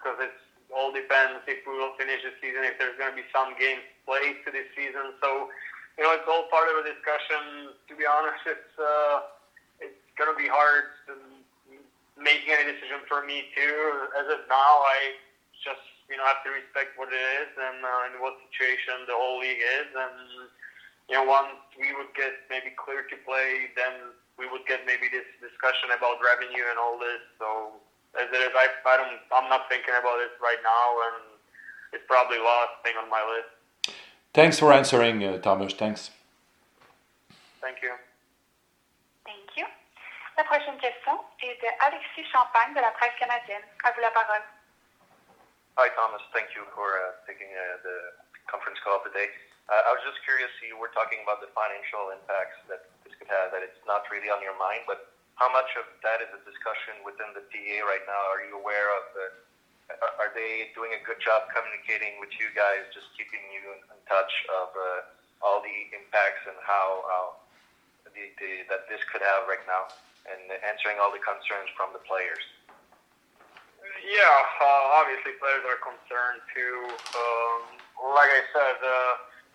because 0.00 0.16
it 0.24 0.32
all 0.72 0.88
depends 0.88 1.44
if 1.44 1.60
we 1.68 1.76
will 1.76 1.92
finish 2.00 2.24
the 2.24 2.32
season, 2.40 2.64
if 2.64 2.80
there's 2.80 2.96
going 2.96 3.12
to 3.12 3.18
be 3.20 3.28
some 3.28 3.52
games 3.60 3.84
played 4.08 4.40
to 4.42 4.50
this 4.50 4.66
season. 4.72 5.12
So, 5.20 5.52
you 6.00 6.02
know, 6.02 6.16
it's 6.16 6.26
all 6.26 6.48
part 6.48 6.72
of 6.72 6.80
a 6.80 6.84
discussion. 6.88 7.76
To 7.76 7.92
be 7.92 8.08
honest, 8.08 8.40
it's 8.48 8.72
uh, 8.80 9.84
it's 9.84 10.00
going 10.16 10.32
to 10.32 10.38
be 10.40 10.48
hard 10.48 10.96
to 11.06 11.12
making 12.16 12.56
any 12.56 12.72
decision 12.72 13.04
for 13.04 13.20
me 13.28 13.52
too. 13.52 14.08
As 14.16 14.26
of 14.32 14.48
now, 14.48 14.72
I 14.80 15.20
just 15.60 15.93
you 16.08 16.16
know, 16.16 16.24
have 16.24 16.44
to 16.44 16.52
respect 16.52 16.96
what 17.00 17.08
it 17.08 17.24
is 17.40 17.50
and, 17.56 17.80
uh, 17.80 18.06
and 18.08 18.20
what 18.20 18.36
situation 18.48 19.08
the 19.08 19.16
whole 19.16 19.40
league 19.40 19.60
is. 19.60 19.88
And, 19.96 20.50
you 21.08 21.16
know, 21.16 21.24
once 21.24 21.56
we 21.80 21.92
would 21.96 22.12
get 22.12 22.44
maybe 22.52 22.76
clear 22.76 23.08
to 23.08 23.16
play, 23.24 23.72
then 23.76 24.12
we 24.36 24.44
would 24.50 24.66
get 24.66 24.84
maybe 24.84 25.08
this 25.08 25.26
discussion 25.40 25.94
about 25.96 26.20
revenue 26.20 26.64
and 26.68 26.76
all 26.76 26.98
this. 26.98 27.22
So 27.38 27.80
as 28.20 28.28
it 28.28 28.40
is, 28.40 28.52
I, 28.52 28.68
I 28.84 28.94
don't, 29.00 29.20
I'm 29.32 29.48
not 29.48 29.68
thinking 29.68 29.94
about 29.94 30.20
it 30.20 30.36
right 30.42 30.60
now, 30.62 30.86
and 31.08 31.16
it's 31.92 32.04
probably 32.06 32.38
last 32.38 32.84
thing 32.84 32.94
on 33.00 33.08
my 33.08 33.22
list. 33.24 33.96
Thanks 34.34 34.58
for 34.58 34.72
answering, 34.72 35.22
uh, 35.22 35.38
Tomas. 35.38 35.74
Thanks. 35.74 36.10
Thank 37.60 37.80
you. 37.82 37.94
Thank 39.24 39.56
you. 39.56 39.64
La 40.36 40.44
prochaine 40.44 40.76
question 40.78 41.14
est 41.40 41.54
de 41.62 41.70
Alexis 41.80 42.26
Champagne 42.30 42.74
de 42.74 42.80
la 42.80 42.90
Presse 42.90 43.14
canadienne. 43.18 43.62
À 43.84 43.92
vous 43.92 44.00
la 44.00 44.10
parole. 44.10 44.42
Hi, 45.74 45.90
Tomas. 45.98 46.22
Thank 46.30 46.54
you 46.54 46.62
for 46.70 46.86
uh, 46.86 47.18
taking 47.26 47.50
uh, 47.50 47.82
the 47.82 48.14
conference 48.46 48.78
call 48.86 49.02
today. 49.02 49.26
Uh, 49.66 49.74
I 49.74 49.90
was 49.90 50.06
just 50.06 50.22
curious, 50.22 50.46
you 50.62 50.78
were 50.78 50.94
talking 50.94 51.18
about 51.26 51.42
the 51.42 51.50
financial 51.50 52.14
impacts 52.14 52.62
that 52.70 52.86
this 53.02 53.10
could 53.18 53.26
have, 53.26 53.50
that 53.50 53.58
it's 53.66 53.82
not 53.82 54.06
really 54.06 54.30
on 54.30 54.38
your 54.38 54.54
mind, 54.54 54.86
but 54.86 55.10
how 55.34 55.50
much 55.50 55.66
of 55.74 55.82
that 56.06 56.22
is 56.22 56.30
a 56.30 56.38
discussion 56.46 57.02
within 57.02 57.26
the 57.34 57.42
PA 57.50 57.78
right 57.90 58.06
now? 58.06 58.22
Are 58.30 58.46
you 58.46 58.54
aware 58.54 58.86
of 58.94 59.04
the 59.18 59.26
are 60.22 60.30
they 60.30 60.70
doing 60.78 60.94
a 60.94 61.02
good 61.02 61.18
job 61.18 61.50
communicating 61.50 62.22
with 62.22 62.30
you 62.38 62.54
guys, 62.54 62.86
just 62.94 63.10
keeping 63.18 63.42
you 63.50 63.74
in, 63.74 63.82
touch 64.06 64.34
of 64.62 64.70
uh, 64.78 65.42
all 65.42 65.58
the 65.58 65.78
impacts 65.90 66.46
and 66.46 66.54
how, 66.62 67.02
how 67.10 67.24
the, 68.14 68.30
the, 68.38 68.62
that 68.70 68.86
this 68.86 69.02
could 69.10 69.26
have 69.26 69.50
right 69.50 69.64
now, 69.66 69.90
and 70.30 70.54
answering 70.62 71.02
all 71.02 71.10
the 71.10 71.20
concerns 71.20 71.66
from 71.74 71.90
the 71.90 72.00
players? 72.06 72.46
Yeah, 74.04 74.36
uh, 74.60 75.00
obviously 75.00 75.32
players 75.40 75.64
are 75.64 75.80
concerned 75.80 76.44
too. 76.52 76.92
Um, 77.16 77.60
like 78.12 78.28
I 78.28 78.44
said, 78.52 78.76
uh, 78.84 79.12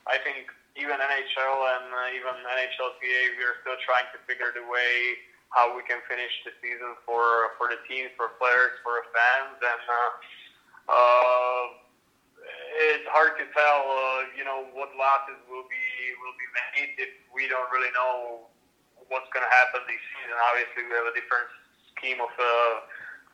I 0.09 0.17
think 0.25 0.49
even 0.73 0.97
NHL 0.97 1.57
and 1.77 1.85
uh, 1.93 2.17
even 2.17 2.33
NHLPA, 2.33 3.37
we 3.37 3.43
are 3.45 3.61
still 3.61 3.77
trying 3.85 4.09
to 4.09 4.17
figure 4.25 4.49
the 4.49 4.65
way 4.65 5.21
how 5.53 5.69
we 5.77 5.85
can 5.85 6.01
finish 6.09 6.33
the 6.45 6.53
season 6.65 6.97
for 7.05 7.53
for 7.61 7.69
the 7.69 7.77
team, 7.85 8.09
for 8.17 8.33
players, 8.41 8.73
for 8.81 9.05
fans, 9.13 9.57
and 9.61 9.83
uh, 9.85 10.09
uh, 10.89 11.63
it's 12.89 13.05
hard 13.13 13.37
to 13.37 13.45
tell. 13.53 13.81
Uh, 13.85 14.33
you 14.33 14.41
know 14.41 14.65
what 14.73 14.89
losses 14.97 15.37
will 15.45 15.69
be 15.69 15.85
will 16.25 16.37
be 16.41 16.49
made 16.57 16.91
if 16.97 17.13
we 17.29 17.45
don't 17.45 17.69
really 17.69 17.93
know 17.93 18.49
what's 19.13 19.29
going 19.29 19.45
to 19.45 19.53
happen 19.61 19.85
this 19.85 20.01
season. 20.17 20.33
Obviously, 20.53 20.89
we 20.89 20.93
have 20.97 21.05
a 21.05 21.13
different 21.13 21.49
scheme 21.93 22.17
of 22.17 22.33
uh, 22.33 22.73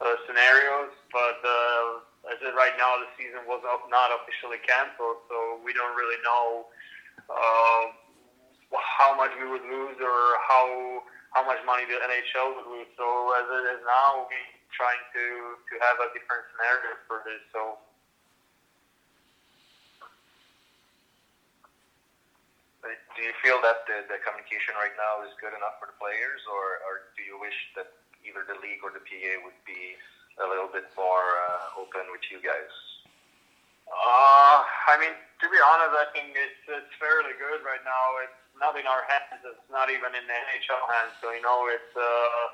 uh, 0.02 0.16
scenarios, 0.28 0.92
but 1.12 1.40
uh, 1.40 2.32
as 2.32 2.40
of 2.44 2.52
right 2.58 2.75
now, 2.75 3.00
the 3.00 3.10
season 3.16 3.46
was 3.48 3.64
not 3.88 4.10
officially 4.12 4.60
canceled, 4.66 5.24
so 5.30 5.62
we 5.64 5.72
don't 5.72 5.96
really 5.96 6.20
know 6.25 6.68
uh, 7.30 7.84
how 8.75 9.16
much 9.16 9.32
we 9.40 9.48
would 9.48 9.64
lose 9.64 9.98
or 10.02 10.20
how 10.44 11.04
how 11.32 11.44
much 11.44 11.60
money 11.68 11.84
the 11.84 12.00
NHL 12.00 12.56
would 12.56 12.70
lose. 12.72 12.88
So 12.96 13.06
as 13.36 13.48
it 13.48 13.66
is 13.75 13.82
now, 13.84 14.24
we're 14.28 14.52
trying 14.72 15.04
to 15.16 15.25
to 15.60 15.74
have 15.84 16.00
a 16.04 16.08
different 16.16 16.44
scenario 16.54 17.00
for 17.08 17.24
this. 17.24 17.42
So. 17.54 17.80
Do 22.86 23.24
you 23.24 23.34
feel 23.42 23.58
that 23.66 23.88
the, 23.90 24.06
the 24.12 24.22
communication 24.22 24.78
right 24.78 24.94
now 24.94 25.25
is 25.25 25.34
good 25.42 25.56
enough 25.56 25.82
for 25.82 25.90
the 25.90 25.98
players, 25.98 26.44
or, 26.46 26.84
or 26.86 26.94
do 27.18 27.24
you 27.25 27.40
wish 27.40 27.56
that 27.74 27.90
either 28.25 28.44
the 28.46 28.58
league 28.60 28.82
or 28.82 28.91
the 28.91 29.01
PA 29.01 29.32
would 29.46 29.58
be 29.63 29.96
a 30.41 30.46
little 30.46 30.67
bit 30.67 30.89
more 30.98 31.25
uh, 31.48 31.82
open 31.82 32.10
with 32.12 32.25
you 32.27 32.41
guys? 32.44 32.74
Uh, 33.88 34.65
I 34.65 34.98
mean, 34.98 35.13
to 35.13 35.46
be 35.48 35.60
honest, 35.62 35.94
I 35.94 36.10
think 36.12 36.34
it's 36.34 36.63
it's 36.67 36.94
fairly 36.98 37.38
good 37.38 37.62
right 37.62 37.82
now. 37.86 38.17
It's 38.25 38.41
not 38.58 38.74
in 38.75 38.89
our 38.89 39.05
hands. 39.05 39.46
It's 39.46 39.70
not 39.70 39.94
even 39.94 40.12
in 40.17 40.25
the 40.25 40.38
NHL 40.51 40.84
hands. 40.89 41.13
So 41.22 41.29
you 41.32 41.44
know, 41.46 41.70
it's 41.70 41.94
uh, 41.94 42.46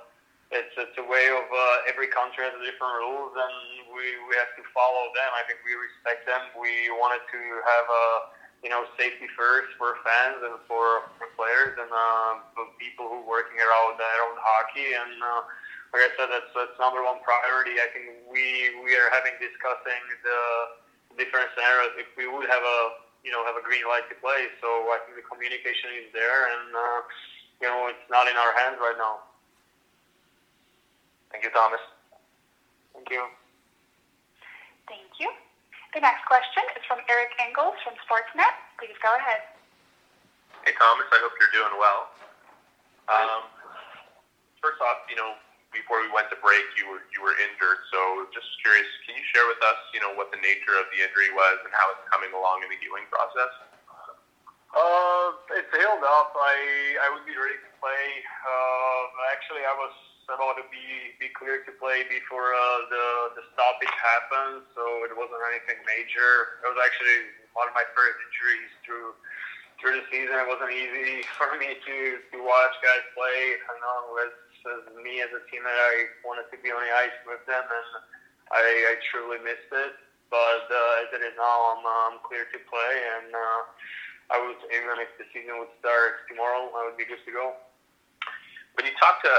it's 0.51 0.75
it's 0.75 0.97
a 0.99 1.05
way 1.07 1.31
of 1.31 1.47
uh, 1.47 1.89
every 1.89 2.11
country 2.11 2.43
has 2.43 2.53
different 2.59 2.95
rules, 2.99 3.31
and 3.31 3.87
we 3.95 4.19
we 4.27 4.33
have 4.35 4.51
to 4.59 4.63
follow 4.75 5.07
them. 5.15 5.31
I 5.39 5.47
think 5.47 5.63
we 5.63 5.71
respect 5.79 6.27
them. 6.27 6.51
We 6.59 6.91
wanted 6.99 7.23
to 7.31 7.41
have 7.63 7.87
a 7.87 8.05
you 8.61 8.69
know 8.69 8.85
safety 8.97 9.27
first 9.33 9.73
for 9.77 9.97
fans 10.05 10.39
and 10.45 10.57
for, 10.69 11.09
for 11.17 11.27
players 11.33 11.73
and 11.77 11.89
uh, 11.89 12.41
for 12.53 12.69
people 12.77 13.09
who 13.09 13.25
are 13.25 13.29
working 13.29 13.57
around 13.59 13.97
around 13.99 14.37
hockey 14.39 14.95
and. 14.95 15.17
Uh, 15.21 15.43
like 15.91 16.07
I 16.07 16.11
said, 16.15 16.31
that's, 16.31 16.47
that's 16.55 16.71
number 16.79 17.03
one 17.03 17.19
priority. 17.19 17.75
I 17.75 17.91
think 17.91 18.23
we 18.31 18.71
we 18.79 18.95
are 18.95 19.11
having 19.11 19.35
discussing 19.43 19.99
the 20.23 20.39
different 21.19 21.51
scenarios. 21.51 21.99
If 21.99 22.07
we 22.15 22.31
would 22.31 22.47
have 22.47 22.63
a 22.63 22.79
you 23.23 23.31
know, 23.31 23.45
have 23.45 23.55
a 23.55 23.61
green 23.61 23.85
light 23.85 24.05
to 24.09 24.17
play. 24.17 24.49
So 24.61 24.67
I 24.89 24.97
think 25.05 25.17
the 25.17 25.25
communication 25.25 25.93
is 26.01 26.09
there, 26.13 26.49
and 26.49 26.67
uh, 26.73 26.99
you 27.61 27.67
know, 27.69 27.87
it's 27.89 28.05
not 28.09 28.27
in 28.27 28.35
our 28.37 28.53
hands 28.57 28.77
right 28.81 28.97
now. 28.97 29.21
Thank 31.31 31.45
you, 31.45 31.51
Tomas. 31.53 31.79
Thank 32.93 33.09
you. 33.09 33.23
Thank 34.87 35.19
you. 35.19 35.29
The 35.91 35.99
next 35.99 36.23
question 36.23 36.63
is 36.79 36.83
from 36.87 37.03
Eric 37.11 37.35
Engels 37.35 37.75
from 37.83 37.99
Sportsnet. 38.07 38.55
Please 38.79 38.95
go 39.03 39.11
ahead. 39.11 39.43
Hey, 40.63 40.71
Tomas. 40.79 41.11
I 41.11 41.19
hope 41.19 41.35
you're 41.35 41.51
doing 41.51 41.75
well. 41.75 42.07
Um, 43.11 43.51
first 44.63 44.79
off, 44.79 45.03
you 45.11 45.19
know, 45.19 45.35
before 45.75 45.99
we 45.99 46.07
went 46.15 46.31
to 46.31 46.39
break, 46.39 46.63
you 46.79 46.87
were 46.87 47.03
you 47.11 47.19
were 47.19 47.35
injured. 47.35 47.83
So 47.91 48.23
just 48.31 48.47
curious, 48.63 48.87
can 49.03 49.19
you 49.19 49.25
share 49.35 49.43
with 49.51 49.59
us, 49.67 49.79
you 49.91 49.99
know, 49.99 50.15
what 50.15 50.31
the 50.31 50.39
nature 50.39 50.79
of 50.79 50.87
the 50.95 51.03
injury 51.03 51.27
was 51.35 51.59
and 51.67 51.75
how 51.75 51.91
it's 51.91 52.07
coming 52.07 52.31
along 52.31 52.63
in 52.63 52.71
the 52.71 52.79
healing 52.79 53.03
process? 53.11 53.51
Uh, 54.71 55.27
it's 55.59 55.71
healed 55.75 56.07
up. 56.07 56.31
I 56.39 56.55
I 57.03 57.07
would 57.11 57.27
be 57.27 57.35
ready 57.35 57.59
to 57.59 57.71
play. 57.83 58.05
Uh, 58.47 59.03
actually, 59.35 59.67
I 59.67 59.75
was 59.75 59.91
about 60.33 60.57
to 60.59 60.65
be 60.71 61.15
be 61.19 61.29
clear 61.35 61.63
to 61.67 61.71
play 61.77 62.07
before 62.07 62.51
uh, 62.55 62.79
the 62.87 63.05
the 63.39 63.43
stoppage 63.55 63.95
happened, 63.99 64.65
so 64.73 64.83
it 65.05 65.13
wasn't 65.13 65.43
anything 65.51 65.79
major. 65.85 66.61
It 66.63 66.67
was 66.71 66.79
actually 66.81 67.35
one 67.53 67.67
of 67.67 67.75
my 67.75 67.85
first 67.91 68.17
injuries 68.31 68.71
through 68.83 69.11
through 69.77 69.99
the 69.99 70.05
season. 70.09 70.33
It 70.37 70.47
wasn't 70.47 70.71
easy 70.71 71.23
for 71.39 71.51
me 71.59 71.75
to 71.75 71.97
to 72.19 72.37
watch 72.41 72.73
guys 72.79 73.05
play. 73.13 73.59
I 73.59 73.73
know 73.79 74.15
it 74.25 74.33
as 74.61 74.85
me 75.01 75.25
as 75.25 75.33
a 75.33 75.41
team 75.49 75.65
that 75.65 75.73
I 75.73 76.21
wanted 76.21 76.45
to 76.53 76.57
be 76.61 76.69
on 76.69 76.77
the 76.77 76.93
ice 76.93 77.17
with 77.25 77.41
them, 77.49 77.65
and 77.65 77.89
I, 78.53 78.61
I 78.61 78.93
truly 79.09 79.41
missed 79.41 79.73
it. 79.73 79.93
But 80.29 80.69
uh, 80.69 81.01
as 81.03 81.09
it 81.11 81.21
is 81.27 81.35
now, 81.35 81.75
I'm, 81.75 81.83
uh, 81.83 82.01
I'm 82.07 82.17
clear 82.23 82.47
to 82.47 82.59
play, 82.71 82.93
and 83.19 83.35
uh, 83.35 83.61
I 84.31 84.37
was 84.39 84.55
even 84.71 84.95
if 85.03 85.11
the 85.19 85.27
season 85.35 85.59
would 85.59 85.73
start 85.83 86.23
tomorrow, 86.31 86.71
I 86.71 86.87
would 86.87 86.95
be 86.95 87.03
good 87.03 87.19
to 87.25 87.33
go. 87.33 87.57
When 88.79 88.87
you 88.87 88.95
talk 88.95 89.19
to, 89.27 89.35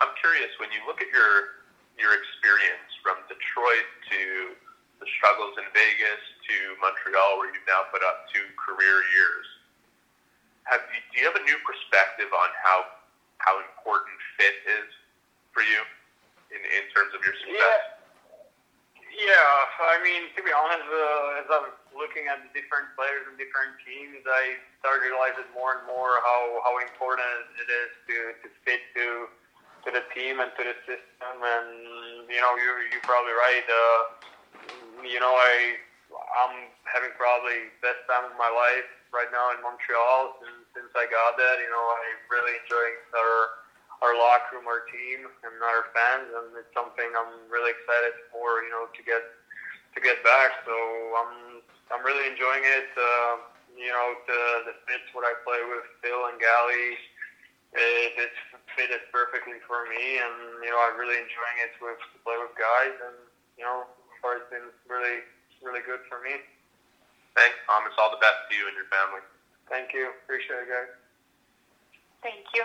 I'm 0.00 0.14
curious 0.22 0.50
when 0.62 0.70
you 0.70 0.82
look 0.86 1.02
at 1.02 1.10
your 1.10 1.58
your 1.98 2.14
experience 2.14 2.94
from 3.02 3.18
Detroit 3.26 3.88
to 4.14 4.54
the 5.02 5.08
struggles 5.18 5.58
in 5.58 5.66
Vegas 5.74 6.22
to 6.46 6.56
Montreal, 6.78 7.42
where 7.42 7.50
you've 7.50 7.66
now 7.66 7.90
put 7.90 8.06
up 8.06 8.30
two 8.30 8.46
career 8.54 9.02
years. 9.10 9.46
Have 10.70 10.86
you, 10.94 11.00
do 11.10 11.14
you 11.18 11.26
have 11.26 11.34
a 11.34 11.42
new 11.42 11.58
perspective 11.66 12.30
on 12.30 12.50
how 12.62 12.86
how 13.42 13.58
important 13.58 14.14
fit 14.38 14.62
is 14.66 14.88
for 15.50 15.66
you 15.66 15.82
in, 16.54 16.60
in 16.62 16.84
terms 16.94 17.10
of 17.14 17.22
your 17.26 17.34
success? 17.34 17.98
Yeah, 19.10 19.34
yeah. 19.34 19.90
I 19.90 19.98
mean, 20.02 20.30
to 20.34 20.40
be 20.42 20.54
honest, 20.54 20.86
uh, 20.86 21.42
as 21.42 21.48
I 21.50 21.58
was 21.66 21.74
looking 21.94 22.30
at 22.30 22.42
the 22.46 22.50
different 22.54 22.94
players 22.94 23.26
and 23.26 23.34
different 23.34 23.74
teams, 23.82 24.22
I 24.22 24.58
started 24.82 25.10
realizing 25.10 25.46
more 25.50 25.78
and 25.78 25.84
more 25.90 26.22
how, 26.22 26.62
how 26.62 26.74
important 26.78 27.46
it 27.58 27.68
is 27.70 27.90
to, 28.10 28.16
to 28.44 28.46
team 30.18 30.42
and 30.42 30.50
to 30.58 30.62
the 30.66 30.74
system. 30.82 31.34
And 31.38 32.26
you 32.26 32.42
know, 32.42 32.52
you 32.58 32.90
you're 32.90 33.06
probably 33.06 33.34
right. 33.38 33.66
Uh, 33.70 34.00
you 35.06 35.22
know, 35.22 35.30
I 35.30 35.78
I'm 36.10 36.66
having 36.90 37.14
probably 37.14 37.70
best 37.78 38.02
time 38.10 38.26
of 38.26 38.34
my 38.34 38.50
life 38.50 38.90
right 39.14 39.30
now 39.30 39.54
in 39.54 39.62
Montreal 39.62 40.42
since 40.42 40.66
since 40.74 40.90
I 40.98 41.06
got 41.06 41.38
that. 41.38 41.56
You 41.62 41.70
know, 41.70 41.84
I 41.94 42.02
really 42.34 42.58
enjoy 42.66 42.86
our 43.14 43.38
our 44.02 44.14
locker 44.18 44.58
room, 44.58 44.66
our 44.66 44.86
team, 44.90 45.26
and 45.46 45.54
our 45.62 45.90
fans, 45.94 46.30
and 46.30 46.54
it's 46.58 46.70
something 46.74 47.08
I'm 47.14 47.46
really 47.46 47.70
excited 47.70 48.18
for. 48.34 48.66
You 48.66 48.74
know, 48.74 48.90
to 48.90 49.02
get 49.06 49.22
to 49.94 49.98
get 50.02 50.18
back. 50.26 50.66
So 50.66 50.74
I'm 51.14 51.62
I'm 51.94 52.02
really 52.02 52.26
enjoying 52.26 52.66
it. 52.66 52.90
Uh, 52.98 53.46
you 53.78 53.94
know, 53.94 54.18
the 54.26 54.42
the 54.66 54.74
fits 54.90 55.06
what 55.14 55.22
I 55.22 55.38
play 55.46 55.62
with 55.62 55.86
Phil 56.02 56.26
and 56.26 56.38
Gally. 56.42 56.98
It, 57.68 58.16
it's 58.16 58.47
fitted 58.78 59.02
perfectly 59.10 59.58
for 59.66 59.82
me, 59.90 60.22
and 60.22 60.62
you 60.62 60.70
know 60.70 60.78
I'm 60.78 60.94
really 60.94 61.18
enjoying 61.18 61.58
it 61.66 61.74
with 61.82 61.98
to 61.98 62.18
play 62.22 62.38
with 62.38 62.54
guys, 62.54 62.94
and 62.94 63.18
you 63.58 63.66
know, 63.66 63.90
so 63.90 64.14
far 64.22 64.38
it's 64.38 64.46
been 64.46 64.70
really 64.86 65.26
really 65.58 65.82
good 65.82 66.06
for 66.06 66.22
me. 66.22 66.38
Thanks, 67.34 67.58
Tomas. 67.66 67.98
All 67.98 68.14
the 68.14 68.22
best 68.22 68.46
to 68.46 68.52
you 68.54 68.70
and 68.70 68.78
your 68.78 68.86
family. 68.86 69.26
Thank 69.66 69.90
you. 69.90 70.14
Appreciate 70.22 70.62
it, 70.62 70.70
guys. 70.70 70.90
Thank 72.22 72.46
you. 72.54 72.62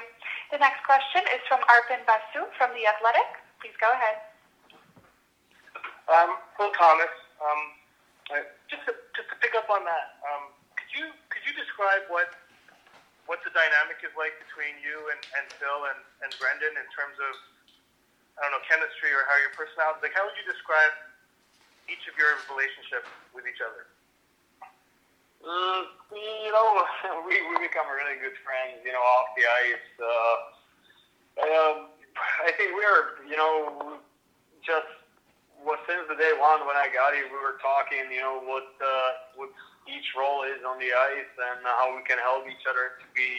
The 0.54 0.62
next 0.62 0.86
question 0.86 1.26
is 1.34 1.42
from 1.50 1.62
Arpon 1.66 2.06
Basu 2.06 2.46
from 2.58 2.74
The 2.78 2.86
Athletic. 2.90 3.42
Please 3.62 3.74
go 3.82 3.90
ahead. 3.90 4.18
Um, 6.10 6.38
Phil 6.58 6.74
Tomas, 6.74 7.16
um, 7.42 7.62
just 8.70 8.86
to, 8.86 8.94
just 9.18 9.30
to 9.30 9.36
pick 9.40 9.56
up 9.56 9.70
on 9.70 9.86
that, 9.86 10.20
um, 10.26 10.52
could 10.76 10.90
you 10.94 11.06
could 11.30 11.42
you 11.48 11.54
describe 11.56 12.06
what 12.10 12.34
what 13.26 13.40
the 13.48 13.52
dynamic 13.56 14.04
is 14.04 14.12
like 14.20 14.36
between 14.44 14.76
you 14.84 15.08
and, 15.12 15.22
and 15.40 15.46
Phil 15.56 15.88
and, 15.88 16.00
and 16.26 16.30
Brendan 16.38 16.76
in 16.76 16.88
terms 16.92 17.16
of 17.20 17.34
I 18.36 18.50
don't 18.50 18.58
know 18.58 18.64
chemistry 18.66 19.14
or 19.14 19.24
how 19.30 19.38
your 19.40 19.54
personality 19.54 20.10
like 20.10 20.16
how 20.18 20.26
would 20.26 20.36
you 20.36 20.48
describe 20.48 20.94
each 21.88 22.04
of 22.08 22.16
your 22.16 22.36
relationships 22.52 23.08
with 23.36 23.46
each 23.48 23.60
other? 23.60 23.88
Uh, 25.44 25.92
you 26.16 26.52
know, 26.56 26.88
we, 27.28 27.36
we 27.52 27.56
become 27.60 27.84
really 27.92 28.16
good 28.24 28.36
friends, 28.48 28.80
you 28.88 28.96
know, 28.96 29.04
off 29.04 29.36
the 29.36 29.44
ice. 29.44 29.88
Uh, 30.00 30.36
um, 31.44 31.76
I 32.48 32.56
think 32.56 32.72
we 32.72 32.84
are, 32.88 33.20
you 33.28 33.36
know, 33.36 34.00
just 34.64 34.88
well, 35.64 35.80
since 35.88 36.04
the 36.12 36.20
day 36.20 36.32
one 36.36 36.64
when 36.68 36.76
I 36.76 36.92
got 36.92 37.16
here, 37.16 37.28
we 37.32 37.40
were 37.40 37.60
talking, 37.64 38.12
you 38.12 38.20
know, 38.20 38.44
what 38.44 38.68
uh, 38.80 39.10
what 39.36 39.52
each 39.88 40.10
role 40.16 40.44
is 40.48 40.64
on 40.64 40.80
the 40.80 40.92
ice 40.92 41.34
and 41.52 41.60
how 41.64 41.92
we 41.96 42.04
can 42.08 42.20
help 42.20 42.48
each 42.48 42.66
other 42.70 43.00
to 43.00 43.06
be 43.12 43.30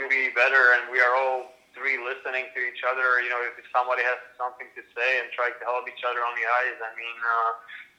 to 0.00 0.04
be 0.08 0.28
better. 0.36 0.76
And 0.76 0.92
we 0.92 1.00
are 1.00 1.16
all 1.16 1.56
three 1.76 2.00
listening 2.00 2.48
to 2.56 2.60
each 2.64 2.80
other. 2.88 3.20
You 3.20 3.28
know, 3.28 3.40
if 3.44 3.60
somebody 3.68 4.00
has 4.04 4.16
something 4.40 4.68
to 4.72 4.82
say 4.96 5.10
and 5.20 5.28
try 5.36 5.52
to 5.52 5.64
help 5.68 5.84
each 5.88 6.04
other 6.04 6.24
on 6.24 6.32
the 6.36 6.46
ice. 6.68 6.78
I 6.80 6.92
mean, 6.96 7.18
uh, 7.20 7.50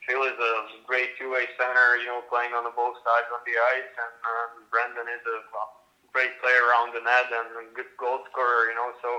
Phil 0.06 0.24
is 0.26 0.38
a 0.38 0.54
great 0.90 1.14
two-way 1.22 1.46
center. 1.62 2.02
You 2.02 2.10
know, 2.10 2.26
playing 2.30 2.58
on 2.58 2.66
the 2.66 2.74
both 2.74 2.98
sides 3.06 3.30
on 3.30 3.42
the 3.46 3.56
ice, 3.78 3.94
and 3.94 4.16
uh, 4.26 4.46
Brendan 4.74 5.06
is 5.10 5.22
a 5.26 5.38
great 6.10 6.34
player 6.42 6.66
around 6.74 6.98
the 6.98 7.06
net 7.06 7.30
and 7.30 7.50
a 7.62 7.66
good 7.78 7.94
goal 8.02 8.26
scorer. 8.34 8.74
You 8.74 8.76
know, 8.78 8.90
so 9.06 9.10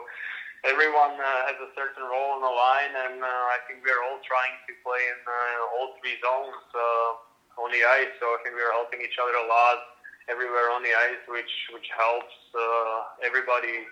everyone 0.67 1.15
uh, 1.15 1.47
has 1.47 1.59
a 1.62 1.71
certain 1.79 2.03
role 2.03 2.35
on 2.35 2.43
the 2.43 2.50
line, 2.50 2.93
and 3.07 3.23
uh, 3.23 3.55
I 3.55 3.62
think 3.71 3.87
we 3.87 3.95
are 3.95 4.03
all 4.11 4.19
trying 4.27 4.59
to 4.67 4.73
play 4.83 5.03
in 5.07 5.21
uh, 5.23 5.77
all 5.79 5.95
three 6.03 6.19
zones 6.19 6.59
uh, 6.75 7.27
on 7.59 7.69
the 7.75 7.83
ice. 7.83 8.12
So 8.23 8.27
I 8.33 8.38
think 8.43 8.55
we 8.55 8.62
are 8.62 8.75
helping 8.75 9.03
each 9.03 9.19
other 9.19 9.35
a 9.35 9.47
lot 9.47 9.99
everywhere 10.31 10.71
on 10.71 10.83
the 10.87 10.95
ice, 10.95 11.23
which 11.27 11.50
which 11.75 11.88
helps 11.93 12.35
uh, 12.55 13.27
everybody 13.27 13.85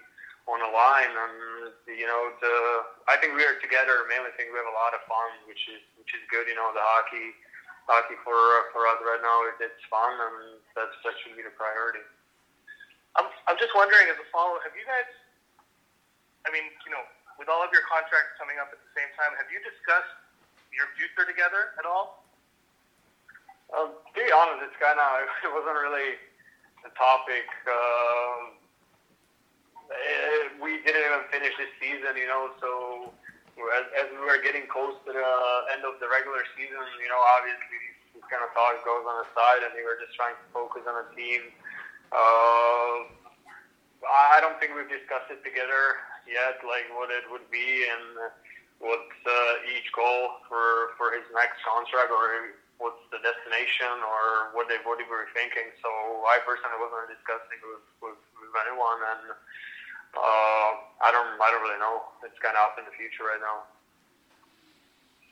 on 0.47 0.63
the 0.63 0.71
line. 0.71 1.13
And 1.13 1.75
you 1.91 2.07
know, 2.07 2.33
the 2.39 2.55
I 3.11 3.19
think 3.19 3.35
we 3.35 3.43
are 3.43 3.59
together. 3.59 4.07
Mainly, 4.07 4.31
I 4.31 4.35
think 4.39 4.55
we 4.55 4.59
have 4.59 4.71
a 4.71 4.77
lot 4.77 4.95
of 4.95 5.03
fun, 5.11 5.31
which 5.51 5.63
is 5.71 5.83
which 5.99 6.15
is 6.15 6.23
good. 6.31 6.47
You 6.47 6.55
know, 6.55 6.71
the 6.73 6.83
hockey 6.83 7.35
hockey 7.91 8.19
for 8.23 8.39
for 8.71 8.87
us 8.87 8.99
right 9.03 9.23
now 9.23 9.39
it, 9.51 9.59
it's 9.63 9.83
fun, 9.91 10.15
and 10.15 10.63
that's 10.75 10.95
that 11.03 11.15
should 11.23 11.35
be 11.35 11.43
the 11.43 11.55
priority. 11.55 12.03
I'm 13.17 13.27
I'm 13.49 13.59
just 13.59 13.73
wondering 13.73 14.07
as 14.13 14.19
a 14.21 14.27
follow, 14.29 14.61
have 14.61 14.77
you 14.77 14.85
guys? 14.85 15.09
I 16.47 16.53
mean, 16.55 16.69
you 16.87 16.95
know, 16.95 17.03
with 17.41 17.51
all 17.51 17.65
of 17.65 17.73
your 17.75 17.83
contracts 17.91 18.39
coming 18.39 18.61
up 18.63 18.71
at 18.71 18.79
the 18.79 18.93
same 18.95 19.11
time, 19.19 19.35
have 19.35 19.51
you 19.51 19.59
discussed 19.67 20.15
your 20.71 20.87
future 20.95 21.27
together 21.27 21.75
at 21.81 21.89
all? 21.89 22.26
Um, 23.75 23.99
to 23.99 24.11
be 24.15 24.31
honest, 24.31 24.63
it's 24.71 24.79
kind 24.79 24.99
of 24.99 25.27
it 25.47 25.51
wasn't 25.51 25.79
really 25.81 26.21
a 26.87 26.91
topic. 26.95 27.47
Uh, 27.67 28.55
we 30.63 30.83
didn't 30.83 31.03
even 31.03 31.25
finish 31.31 31.55
this 31.59 31.71
season, 31.79 32.15
you 32.19 32.27
know. 32.27 32.51
So 32.63 33.11
as, 33.75 33.87
as 33.95 34.07
we 34.15 34.23
were 34.23 34.39
getting 34.43 34.67
close 34.71 34.95
to 35.07 35.11
the 35.11 35.31
end 35.75 35.83
of 35.87 35.99
the 35.99 36.07
regular 36.11 36.43
season, 36.55 36.83
you 37.03 37.11
know, 37.11 37.19
obviously 37.19 37.79
this 38.15 38.27
kind 38.31 38.43
of 38.43 38.51
talk 38.55 38.79
goes 38.83 39.07
on 39.07 39.23
the 39.23 39.29
side, 39.35 39.63
and 39.67 39.75
we 39.75 39.83
were 39.83 39.99
just 39.99 40.15
trying 40.15 40.35
to 40.35 40.47
focus 40.55 40.87
on 40.87 40.95
the 41.03 41.07
team. 41.15 41.43
Uh, 42.11 43.11
I 44.07 44.39
don't 44.39 44.59
think 44.63 44.79
we've 44.79 44.91
discussed 44.91 45.31
it 45.35 45.43
together 45.43 45.99
yet, 46.27 46.63
like 46.63 46.87
what 46.95 47.11
it 47.11 47.27
would 47.31 47.47
be 47.51 47.87
and 47.91 48.31
what 48.79 49.07
uh, 49.27 49.73
each 49.73 49.89
goal 49.97 50.43
for 50.47 50.95
for 51.01 51.11
his 51.11 51.25
next 51.33 51.59
contract 51.65 52.13
or 52.13 52.55
what's 52.79 53.01
the 53.13 53.21
destination 53.21 54.01
or 54.05 54.53
what 54.53 54.69
they 54.69 54.81
what 54.85 55.01
they 55.01 55.09
were 55.09 55.29
thinking. 55.33 55.73
So 55.81 55.89
I 56.29 56.41
personally 56.45 56.77
wasn't 56.81 57.13
discussing 57.13 57.61
with, 57.65 57.87
with, 58.05 58.21
with 58.41 58.53
anyone, 58.65 59.01
and 59.17 59.25
uh, 60.17 60.71
I 61.05 61.09
don't 61.13 61.37
I 61.41 61.49
don't 61.53 61.65
really 61.65 61.81
know. 61.81 62.09
It's 62.25 62.39
kind 62.41 62.57
of 62.57 62.73
up 62.73 62.75
in 62.81 62.85
the 62.85 62.95
future 62.97 63.29
right 63.29 63.41
now. 63.41 63.69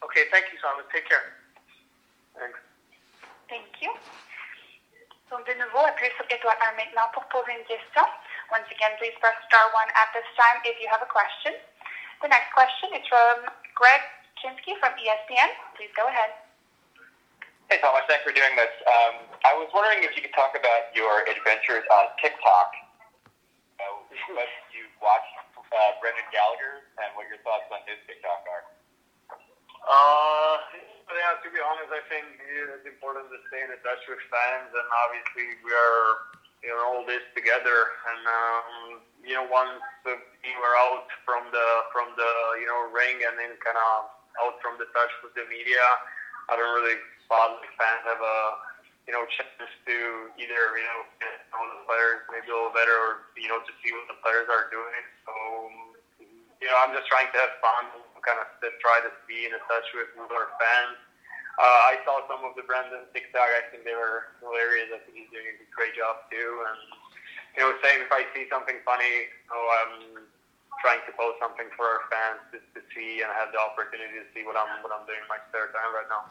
Okay, 0.04 0.28
thank 0.28 0.52
you, 0.52 0.60
Simon. 0.60 0.84
Take 0.92 1.08
care. 1.08 1.40
Thanks. 2.36 2.60
Thank 3.48 3.72
you. 3.80 3.92
Donc, 5.32 5.46
de 5.48 5.54
nouveau, 5.56 5.80
appuyez 5.80 6.12
sur 6.16 6.26
étoile 6.28 6.58
1 6.60 6.72
maintenant 6.76 7.08
pour 7.14 7.24
poser 7.32 7.52
une 7.56 7.64
question. 7.64 8.04
Once 8.52 8.68
again, 8.70 8.92
please 9.00 9.16
press 9.18 9.34
star 9.48 9.64
1 9.72 9.88
at 9.96 10.12
this 10.12 10.28
time 10.36 10.60
if 10.64 10.76
you 10.78 10.88
have 10.92 11.00
a 11.00 11.08
question. 11.08 11.56
The 12.20 12.28
next 12.28 12.52
question 12.52 12.92
is 12.92 13.08
from 13.08 13.48
Greg 13.74 14.02
Wyshynski 14.44 14.76
from 14.78 14.92
ESPN. 15.00 15.50
Please 15.76 15.90
go 15.96 16.06
ahead. 16.06 16.43
Hey, 17.74 17.82
Tomas. 17.82 18.06
Thanks 18.06 18.22
for 18.22 18.30
doing 18.30 18.54
this. 18.54 18.70
Um, 18.86 19.26
I 19.42 19.50
was 19.58 19.66
wondering 19.74 20.06
if 20.06 20.14
you 20.14 20.22
could 20.22 20.30
talk 20.30 20.54
about 20.54 20.94
your 20.94 21.26
adventures 21.26 21.82
on 21.90 22.06
TikTok. 22.22 22.70
Uh, 23.82 23.98
what 24.38 24.46
you 24.70 24.86
watched 25.02 25.34
uh, 25.58 25.98
Brendan 25.98 26.22
Gallagher 26.30 26.86
and 27.02 27.10
what 27.18 27.26
your 27.26 27.42
thoughts 27.42 27.66
on 27.74 27.82
his 27.90 27.98
TikTok 28.06 28.46
are. 28.46 28.62
Uh, 29.90 30.54
yeah, 31.18 31.34
to 31.42 31.50
be 31.50 31.58
honest, 31.58 31.90
I 31.90 31.98
think 32.06 32.38
it's 32.46 32.86
important 32.86 33.26
to 33.34 33.42
stay 33.50 33.66
in 33.66 33.74
touch 33.82 34.06
with 34.06 34.22
fans, 34.30 34.70
and 34.70 34.88
obviously 35.10 35.58
we 35.66 35.74
are, 35.74 36.06
you 36.62 36.70
know, 36.70 36.78
all 36.78 37.02
this 37.02 37.26
together. 37.34 37.90
And 38.06 38.22
um, 38.22 39.02
you 39.26 39.34
know, 39.34 39.50
once 39.50 39.82
we 40.06 40.54
were 40.62 40.74
out 40.78 41.10
from 41.26 41.50
the 41.50 41.66
from 41.90 42.14
the 42.14 42.30
you 42.62 42.70
know 42.70 42.86
ring, 42.94 43.18
and 43.26 43.34
then 43.34 43.58
kind 43.58 43.74
of 43.74 44.14
out 44.46 44.62
from 44.62 44.78
the 44.78 44.86
touch 44.94 45.10
with 45.26 45.34
the 45.34 45.42
media, 45.50 45.82
I 46.48 46.56
don't 46.56 46.74
really 46.76 46.98
thought 47.28 47.60
the 47.60 47.70
fans 47.76 48.04
have 48.04 48.20
a 48.20 48.38
you 49.08 49.12
know 49.12 49.24
chance 49.28 49.72
to 49.88 49.96
either 50.36 50.60
you 50.76 50.86
know 50.88 51.00
get 51.20 51.28
to 51.28 51.46
know 51.52 51.64
the 51.72 51.84
players 51.88 52.24
maybe 52.32 52.48
a 52.48 52.56
little 52.56 52.74
better, 52.74 52.94
or 52.94 53.28
you 53.36 53.48
know 53.48 53.60
to 53.60 53.72
see 53.84 53.92
what 53.92 54.08
the 54.08 54.18
players 54.24 54.48
are 54.48 54.68
doing. 54.72 55.04
So 55.24 55.32
you 56.64 56.72
know, 56.72 56.80
I'm 56.80 56.96
just 56.96 57.04
trying 57.12 57.28
to 57.28 57.38
have 57.44 57.60
fun, 57.60 57.92
kind 58.24 58.40
of 58.40 58.48
to 58.64 58.72
try 58.80 59.04
to 59.04 59.12
be 59.28 59.44
in 59.44 59.52
touch 59.68 59.84
with, 59.92 60.08
with 60.16 60.32
our 60.32 60.48
fans. 60.56 60.96
Uh, 61.60 61.92
I 61.92 62.00
saw 62.08 62.24
some 62.24 62.40
of 62.40 62.56
the 62.56 62.64
Brendan 62.64 63.04
TikTok. 63.12 63.44
I 63.44 63.68
think 63.68 63.84
they 63.84 63.92
were 63.92 64.32
hilarious. 64.40 64.88
I 64.90 64.98
think 65.04 65.12
he's 65.12 65.28
doing 65.28 65.44
a 65.44 65.68
great 65.76 65.92
job 65.92 66.24
too. 66.32 66.64
And 66.64 66.80
you 67.54 67.60
know, 67.62 67.70
same 67.84 68.02
if 68.02 68.10
I 68.10 68.24
see 68.32 68.48
something 68.48 68.80
funny, 68.82 69.28
you 69.30 69.52
I'm 69.52 70.24
trying 70.82 71.02
to 71.06 71.12
post 71.14 71.38
something 71.38 71.68
for 71.78 71.86
our 71.86 72.02
fans 72.10 72.40
to, 72.50 72.58
to 72.58 72.80
see 72.94 73.22
and 73.22 73.30
have 73.34 73.52
the 73.52 73.60
opportunity 73.60 74.18
to 74.18 74.26
see 74.34 74.42
what 74.42 74.56
I'm 74.58 74.82
what 74.82 74.90
I'm 74.90 75.04
doing 75.06 75.20
in 75.20 75.28
my 75.28 75.38
spare 75.50 75.70
time 75.74 75.92
right 75.94 76.08
now. 76.08 76.30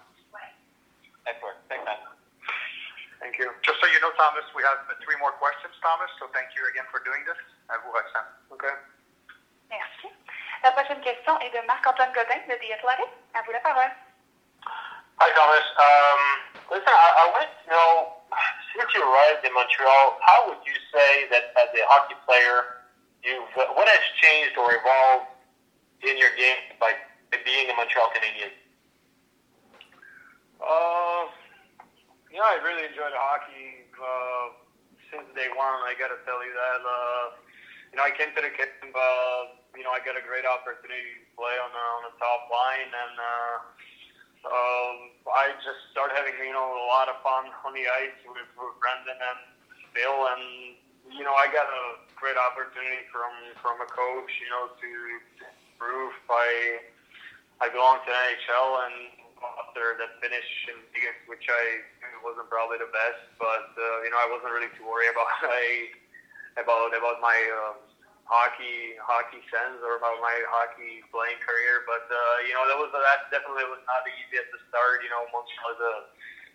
Excellent. 1.24 1.56
Thanks, 1.72 1.88
man. 1.88 2.00
Thank 3.24 3.40
you. 3.40 3.48
Just 3.64 3.80
so 3.80 3.88
you 3.88 4.00
know, 4.04 4.12
Tomas, 4.20 4.44
we 4.52 4.60
have 4.68 4.84
three 5.00 5.16
more 5.24 5.32
questions, 5.40 5.72
Tomas. 5.80 6.12
So 6.20 6.28
thank 6.36 6.52
you 6.60 6.68
again 6.68 6.84
for 6.92 7.00
doing 7.08 7.24
this. 7.24 7.40
À 7.72 7.80
vous, 7.80 7.96
Roxane. 7.96 8.28
Okay. 8.52 8.76
Merci. 9.72 10.12
La 10.64 10.72
prochaine 10.76 11.00
question 11.00 11.40
est 11.40 11.52
de 11.56 11.64
Marc-Antoine 11.64 12.12
Godin 12.12 12.44
de 12.52 12.56
The 12.60 12.76
Athletic. 12.76 13.08
À 13.34 13.42
vous 13.48 13.56
la 13.56 13.64
parole. 13.64 13.92
Hi, 15.24 15.30
Tomas. 15.32 15.68
Um, 15.80 16.22
listen, 16.76 16.92
I, 16.92 17.08
I 17.16 17.26
wanted 17.32 17.54
to 17.64 17.66
know, 17.72 17.92
since 18.76 18.92
you 18.92 19.00
arrived 19.00 19.48
in 19.48 19.54
Montreal, 19.56 20.20
how 20.20 20.52
would 20.52 20.60
you 20.68 20.76
say 20.92 21.32
that 21.32 21.56
as 21.56 21.72
a 21.72 21.84
hockey 21.88 22.20
player, 22.28 22.83
you've 23.24 23.50
what 23.56 23.88
has 23.88 24.04
changed 24.22 24.56
or 24.60 24.76
evolved 24.76 25.32
in 26.04 26.20
your 26.20 26.32
game 26.36 26.60
by 26.80 26.94
being 27.44 27.70
a 27.72 27.76
Montreal 27.76 28.12
Canadian? 28.14 28.52
Uh, 30.62 31.28
you 32.32 32.40
know, 32.40 32.48
I 32.48 32.62
really 32.64 32.88
enjoyed 32.88 33.12
hockey 33.12 33.90
uh, 34.00 34.46
since 35.12 35.28
day 35.36 35.52
one. 35.52 35.82
I 35.84 35.96
got 36.00 36.14
to 36.14 36.20
tell 36.24 36.40
you 36.40 36.54
that. 36.54 36.82
Uh, 36.84 37.26
you 37.92 38.02
know, 38.02 38.06
I 38.08 38.14
came 38.16 38.34
to 38.34 38.42
the 38.42 38.54
camp. 38.54 38.74
Uh, 38.90 39.60
you 39.78 39.84
know, 39.86 39.94
I 39.94 40.02
got 40.02 40.18
a 40.18 40.24
great 40.24 40.46
opportunity 40.46 41.20
to 41.20 41.30
play 41.38 41.56
on 41.62 41.70
the, 41.74 41.84
on 42.00 42.02
the 42.10 42.16
top 42.18 42.50
line, 42.50 42.90
and 42.90 43.16
uh, 43.18 43.56
um, 44.50 44.96
I 45.30 45.54
just 45.62 45.94
started 45.94 46.18
having 46.18 46.38
you 46.42 46.54
know 46.54 46.64
a 46.64 46.88
lot 46.90 47.10
of 47.10 47.22
fun 47.22 47.50
on 47.66 47.72
the 47.74 47.86
ice 47.86 48.18
with, 48.26 48.50
with 48.58 48.76
Brendan 48.82 49.18
and 49.18 49.42
Phil, 49.94 50.20
and 50.34 50.78
you 51.12 51.24
know, 51.24 51.36
I 51.36 51.52
got 51.52 51.68
a 51.68 52.00
great 52.16 52.40
opportunity 52.40 53.04
from 53.12 53.32
from 53.60 53.82
a 53.84 53.90
coach. 53.90 54.32
You 54.40 54.50
know, 54.52 54.64
to, 54.72 54.90
to 55.40 55.46
prove 55.76 56.14
I 56.30 56.80
I 57.60 57.68
belong 57.68 58.00
to 58.04 58.12
NHL 58.12 58.68
and 58.88 59.24
after 59.44 60.00
that 60.00 60.24
finish 60.24 60.48
in 60.72 60.80
Vegas, 60.96 61.20
which 61.28 61.44
I 61.52 61.84
wasn't 62.24 62.48
probably 62.48 62.80
the 62.80 62.92
best, 62.96 63.28
but 63.36 63.76
uh, 63.76 63.98
you 64.08 64.10
know 64.12 64.20
I 64.20 64.28
wasn't 64.32 64.56
really 64.56 64.72
too 64.80 64.88
worried 64.88 65.12
about 65.16 65.32
I, 65.44 65.92
about 66.56 66.96
about 66.96 67.20
my 67.20 67.36
um, 67.60 67.84
hockey 68.24 68.96
hockey 69.04 69.44
sense 69.52 69.84
or 69.84 70.00
about 70.00 70.24
my 70.24 70.36
hockey 70.48 71.04
playing 71.12 71.40
career. 71.44 71.84
But 71.84 72.08
uh, 72.08 72.36
you 72.48 72.56
know 72.56 72.64
that 72.72 72.80
was 72.80 72.92
that 72.96 73.28
definitely 73.28 73.68
was 73.68 73.84
not 73.84 74.08
easy 74.08 74.40
at 74.40 74.48
the 74.56 74.60
start. 74.72 75.04
You 75.04 75.12
know 75.12 75.28
Montreal 75.36 75.76
is 75.76 75.82
a 75.84 75.96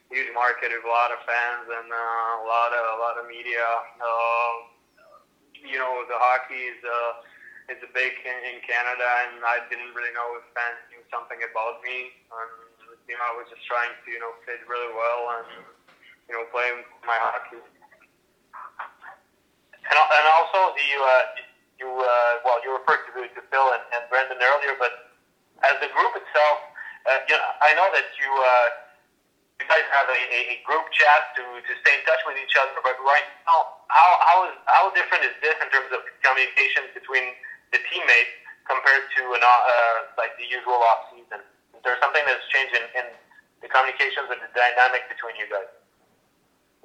huge 0.09 0.33
market 0.33 0.73
with 0.73 0.85
a 0.85 0.91
lot 0.91 1.13
of 1.13 1.21
fans 1.29 1.69
and 1.69 1.89
uh, 1.89 2.43
a 2.43 2.47
lot 2.49 2.73
of 2.73 2.83
a 2.83 2.99
lot 3.01 3.15
of 3.21 3.29
media. 3.29 3.65
Uh, 4.01 4.53
you 5.63 5.79
know 5.79 6.05
the 6.09 6.17
hockey 6.17 6.73
is. 6.73 6.81
Uh, 6.85 7.29
it's 7.69 7.85
a 7.85 7.93
big 7.93 8.17
in, 8.25 8.39
in 8.49 8.65
Canada, 8.65 9.05
and 9.29 9.45
I 9.45 9.61
didn't 9.69 9.93
really 9.93 10.13
know 10.17 10.41
if 10.41 10.45
fans 10.57 10.81
knew 10.89 11.05
something 11.13 11.37
about 11.45 11.85
me. 11.85 12.17
Um, 12.33 12.69
you 13.05 13.17
know, 13.17 13.25
I 13.25 13.37
was 13.37 13.45
just 13.53 13.61
trying 13.69 13.93
to, 13.93 14.07
you 14.09 14.21
know, 14.21 14.33
fit 14.49 14.65
really 14.65 14.89
well 14.97 15.21
and, 15.37 15.49
you 16.29 16.33
know, 16.33 16.49
play 16.49 16.69
my 17.05 17.17
hockey. 17.17 17.61
And, 19.89 19.97
and 19.97 20.27
also, 20.37 20.77
you, 20.77 20.99
uh, 21.01 21.25
you 21.81 21.89
uh, 21.89 22.33
well, 22.45 22.61
you 22.65 22.73
referred 22.73 23.05
to, 23.09 23.13
to 23.21 23.43
Phil 23.49 23.69
and, 23.73 23.85
and 23.97 24.03
Brendan 24.09 24.41
earlier, 24.41 24.77
but 24.81 25.17
as 25.65 25.77
the 25.81 25.93
group 25.93 26.13
itself, 26.17 26.59
uh, 27.09 27.21
you 27.29 27.37
know, 27.37 27.51
I 27.65 27.77
know 27.77 27.89
that 27.93 28.09
you, 28.17 28.29
uh, 28.29 28.88
have 30.09 30.17
a, 30.17 30.41
a, 30.53 30.57
group 30.65 30.89
chat 30.97 31.37
to, 31.37 31.45
to 31.45 31.73
stay 31.85 31.93
in 31.93 32.03
touch 32.09 32.21
with 32.25 32.41
each 32.41 32.57
other, 32.57 32.73
but 32.81 32.97
right 33.05 33.29
now, 33.45 33.77
how, 33.93 34.09
how, 34.25 34.37
is, 34.49 34.57
how 34.65 34.89
different 34.97 35.25
is 35.29 35.37
this 35.45 35.57
in 35.61 35.69
terms 35.69 35.93
of 35.93 36.01
communication 36.25 36.89
between 36.97 37.37
the 37.77 37.81
teammates 37.93 38.33
compared 38.65 39.05
to 39.21 39.23
an, 39.37 39.45
uh, 39.45 40.09
like 40.17 40.33
the 40.41 40.49
usual 40.49 40.81
off 40.81 41.13
season? 41.13 41.45
Is 41.77 41.83
there 41.85 42.01
something 42.01 42.25
that's 42.25 42.45
changed 42.49 42.73
in, 42.73 42.85
in 42.97 43.07
the 43.61 43.69
communications 43.69 44.33
and 44.33 44.41
the 44.41 44.51
dynamic 44.57 45.05
between 45.13 45.37
you 45.37 45.47
guys? 45.53 45.69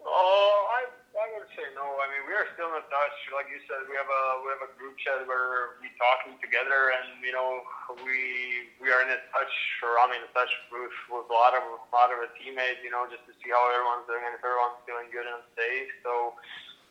Oh, 0.03 0.67
I, 0.67 0.91
I 1.23 1.31
I 1.31 1.39
would 1.39 1.47
say 1.55 1.63
no. 1.71 1.87
I 2.03 2.05
mean, 2.11 2.27
we 2.27 2.35
are 2.35 2.43
still 2.51 2.67
in 2.75 2.83
touch. 2.91 3.17
Like 3.31 3.47
you 3.47 3.55
said, 3.63 3.87
we 3.87 3.95
have 3.95 4.11
a 4.11 4.23
we 4.43 4.51
have 4.51 4.63
a 4.67 4.71
group 4.75 4.99
chat 4.99 5.23
where 5.23 5.79
we 5.79 5.87
talking 5.95 6.35
together, 6.43 6.91
and 6.91 7.23
you 7.23 7.31
know, 7.31 7.63
we 8.03 8.67
we 8.83 8.91
are 8.91 8.99
in 8.99 9.07
a 9.07 9.19
touch, 9.31 9.55
or 9.79 9.95
I'm 10.03 10.11
in 10.11 10.19
a 10.19 10.31
touch 10.35 10.51
with 10.67 10.91
with 11.07 11.23
a 11.31 11.35
lot 11.35 11.55
of 11.55 11.63
a 11.63 11.91
lot 11.95 12.11
of 12.11 12.19
our 12.19 12.27
teammates. 12.35 12.83
You 12.83 12.91
know, 12.91 13.07
just 13.07 13.23
to 13.31 13.33
see 13.39 13.55
how 13.55 13.63
everyone's 13.71 14.03
doing 14.03 14.19
and 14.19 14.35
if 14.35 14.43
everyone's 14.43 14.83
feeling 14.83 15.07
good 15.15 15.27
and 15.27 15.43
safe. 15.55 15.91
So. 16.03 16.35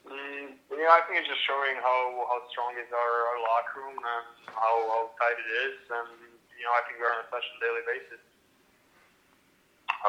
Mm, 0.02 0.58
you 0.66 0.82
know, 0.82 0.90
I 0.90 1.06
think 1.06 1.22
it's 1.22 1.30
just 1.30 1.46
showing 1.46 1.78
how 1.78 2.26
how 2.26 2.42
strong 2.50 2.74
is 2.74 2.90
our, 2.90 3.14
our 3.30 3.38
locker 3.38 3.86
room 3.86 3.94
and 3.94 4.26
how, 4.50 4.74
how 4.90 5.14
tight 5.14 5.38
it 5.38 5.50
is, 5.62 5.78
and 5.94 6.10
you 6.58 6.66
know, 6.66 6.74
I 6.74 6.82
think 6.90 6.98
we're 6.98 7.06
on 7.06 7.22
a 7.22 7.28
touch 7.30 7.46
on 7.46 7.54
a 7.54 7.60
daily 7.62 7.86
basis. 7.86 8.18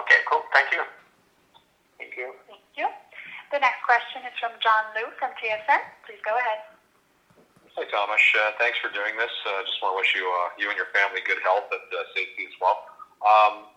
Okay, 0.01 0.25
cool. 0.25 0.41
Thank 0.49 0.73
you. 0.73 0.81
Thank 2.01 2.17
you. 2.17 2.33
Thank 2.49 2.65
you. 2.73 2.89
The 3.53 3.61
next 3.61 3.85
question 3.85 4.25
is 4.25 4.33
from 4.41 4.49
John 4.65 4.81
Lu 4.97 5.13
from 5.21 5.29
TSN. 5.37 5.81
Please 6.09 6.17
go 6.25 6.33
ahead. 6.33 6.65
Hi, 7.77 7.85
Tomas. 7.85 8.17
Uh, 8.33 8.57
thanks 8.57 8.81
for 8.81 8.89
doing 8.89 9.13
this. 9.13 9.29
Uh, 9.45 9.61
just 9.61 9.77
want 9.77 9.93
to 9.93 9.97
wish 10.01 10.09
you, 10.17 10.25
uh, 10.25 10.57
you 10.57 10.73
and 10.73 10.77
your 10.77 10.89
family 10.89 11.21
good 11.21 11.37
health 11.45 11.69
and 11.69 11.85
uh, 11.93 12.01
safety 12.17 12.49
as 12.49 12.55
well. 12.57 12.89
Um, 13.21 13.69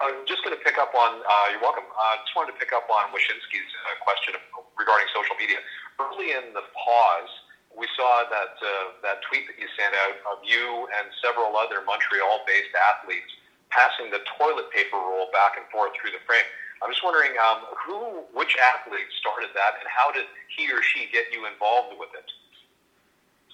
I'm 0.00 0.24
just 0.24 0.40
going 0.40 0.56
to 0.56 0.62
pick 0.64 0.80
up 0.80 0.96
on, 0.96 1.20
uh, 1.20 1.52
you're 1.52 1.60
welcome. 1.60 1.84
I 2.00 2.16
uh, 2.16 2.24
just 2.24 2.32
wanted 2.32 2.56
to 2.56 2.58
pick 2.64 2.72
up 2.72 2.88
on 2.88 3.12
Wyshynski's 3.12 3.68
uh, 3.84 4.00
question 4.00 4.40
regarding 4.80 5.04
social 5.12 5.36
media. 5.36 5.60
Early 6.00 6.32
in 6.32 6.56
the 6.56 6.64
pause, 6.72 7.32
we 7.76 7.84
saw 8.00 8.24
that 8.24 8.56
that 9.04 9.20
tweet 9.28 9.44
that 9.52 9.60
you 9.60 9.68
sent 9.76 9.92
out 10.00 10.16
of 10.32 10.40
you 10.48 10.88
and 10.96 11.12
several 11.20 11.60
other 11.60 11.84
Montreal-based 11.84 12.72
athletes 12.72 13.28
passing 13.68 14.08
the 14.08 14.24
toilet 14.40 14.72
paper 14.72 14.96
roll 14.96 15.28
back 15.28 15.60
and 15.60 15.68
forth 15.68 15.92
through 16.00 16.16
the 16.16 16.24
frame. 16.24 16.48
I'm 16.80 16.88
just 16.88 17.04
wondering 17.04 17.36
um, 17.36 17.68
who, 17.76 18.24
which 18.32 18.56
athlete 18.56 19.12
started 19.20 19.52
that, 19.52 19.76
and 19.80 19.86
how 19.88 20.08
did 20.16 20.24
he 20.48 20.64
or 20.72 20.80
she 20.80 21.12
get 21.12 21.28
you 21.28 21.44
involved 21.44 21.92
with 22.00 22.08
it? 22.16 22.28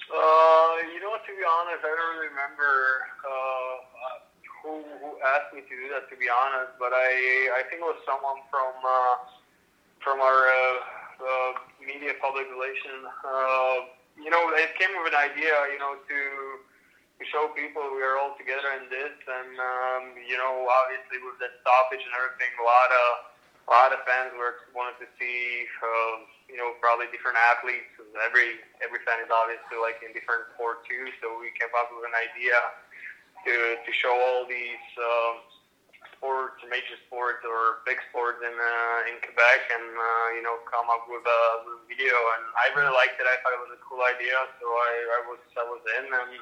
Uh, 0.07 0.87
you 0.95 1.03
know? 1.03 1.11
To 1.19 1.33
be 1.35 1.43
honest, 1.43 1.83
I 1.83 1.91
don't 1.91 2.11
really 2.15 2.31
remember 2.31 2.71
uh, 3.27 3.75
who 4.63 4.79
who 5.03 5.19
asked 5.35 5.51
me 5.51 5.67
to 5.67 5.75
do 5.75 5.91
that. 5.91 6.07
To 6.07 6.15
be 6.15 6.31
honest, 6.31 6.79
but 6.79 6.95
I 6.95 7.11
I 7.59 7.67
think 7.67 7.83
it 7.83 7.89
was 7.89 7.99
someone 8.07 8.47
from 8.47 8.79
uh, 8.79 9.15
from 9.99 10.23
our 10.23 10.47
uh, 10.47 10.77
uh, 11.19 11.51
media 11.83 12.15
public 12.23 12.47
relation. 12.47 13.11
Uh, 13.27 13.91
you 14.15 14.31
know, 14.31 14.39
it 14.55 14.71
came 14.79 14.95
with 15.03 15.11
an 15.11 15.19
idea. 15.19 15.55
You 15.75 15.83
know, 15.83 15.99
to 15.99 16.19
show 17.25 17.49
people 17.57 17.81
we 17.97 18.05
are 18.05 18.21
all 18.21 18.37
together 18.37 18.77
in 18.77 18.93
this, 18.93 19.17
and 19.17 19.53
um, 19.57 20.03
you 20.21 20.37
know, 20.37 20.69
obviously 20.69 21.17
with 21.25 21.41
the 21.41 21.49
stoppage 21.65 22.05
and 22.05 22.13
everything, 22.13 22.53
a 22.61 22.67
lot 22.67 22.91
of 22.93 23.09
a 23.67 23.71
lot 23.73 23.91
of 23.97 24.05
fans 24.05 24.37
were 24.37 24.61
wanted 24.77 25.01
to 25.01 25.09
see, 25.17 25.65
um, 25.81 26.29
you 26.47 26.61
know, 26.61 26.77
probably 26.79 27.09
different 27.09 27.41
athletes. 27.41 27.89
Every 28.21 28.61
every 28.85 29.01
fan 29.09 29.25
is 29.25 29.33
obviously 29.33 29.81
like 29.81 30.05
in 30.05 30.13
different 30.13 30.45
sport 30.55 30.85
too, 30.85 31.09
so 31.25 31.41
we 31.41 31.49
came 31.57 31.73
up 31.73 31.89
with 31.89 32.05
an 32.05 32.17
idea 32.17 32.57
to 33.49 33.55
to 33.81 33.91
show 33.97 34.13
all 34.13 34.45
these 34.45 34.85
um, 35.01 35.41
sports, 36.15 36.61
major 36.69 37.01
sports 37.09 37.45
or 37.49 37.81
big 37.89 37.97
sports 38.13 38.45
in 38.45 38.55
uh, 38.55 39.09
in 39.09 39.17
Quebec, 39.25 39.61
and 39.73 39.89
uh, 39.89 40.29
you 40.37 40.45
know, 40.45 40.61
come 40.69 40.87
up 40.93 41.09
with 41.09 41.25
a, 41.25 41.41
with 41.65 41.81
a 41.81 41.87
video. 41.89 42.13
And 42.13 42.45
I 42.61 42.67
really 42.77 42.93
liked 42.93 43.17
it. 43.17 43.25
I 43.25 43.41
thought 43.41 43.57
it 43.57 43.63
was 43.65 43.73
a 43.73 43.83
cool 43.85 44.05
idea, 44.05 44.37
so 44.61 44.67
I, 44.69 44.93
I 45.17 45.21
was 45.33 45.41
I 45.57 45.65
was 45.65 45.83
in 45.97 46.07
and 46.13 46.33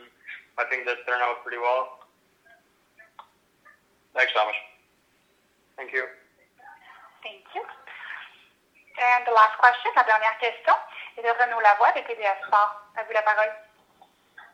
I 0.58 0.64
think 0.70 0.86
that 0.86 1.02
turned 1.06 1.22
out 1.22 1.42
pretty 1.42 1.58
well. 1.58 2.04
Thanks, 4.14 4.30
Tomas. 4.32 4.54
Thank 5.74 5.90
you. 5.90 6.06
Thank 7.22 7.42
you. 7.54 7.62
And 8.94 9.26
the 9.26 9.34
last 9.34 9.58
question, 9.58 9.90
la 9.98 10.06
dernière 10.06 10.38
question, 10.38 10.74
est 11.18 11.22
de 11.22 11.32
Renaud 11.34 11.58
Lavoie 11.58 11.90
de 11.98 12.02
TDS 12.06 12.46
Sport. 12.46 12.70
À 12.94 13.02
vous 13.02 13.12
la 13.12 13.22
parole. 13.22 13.50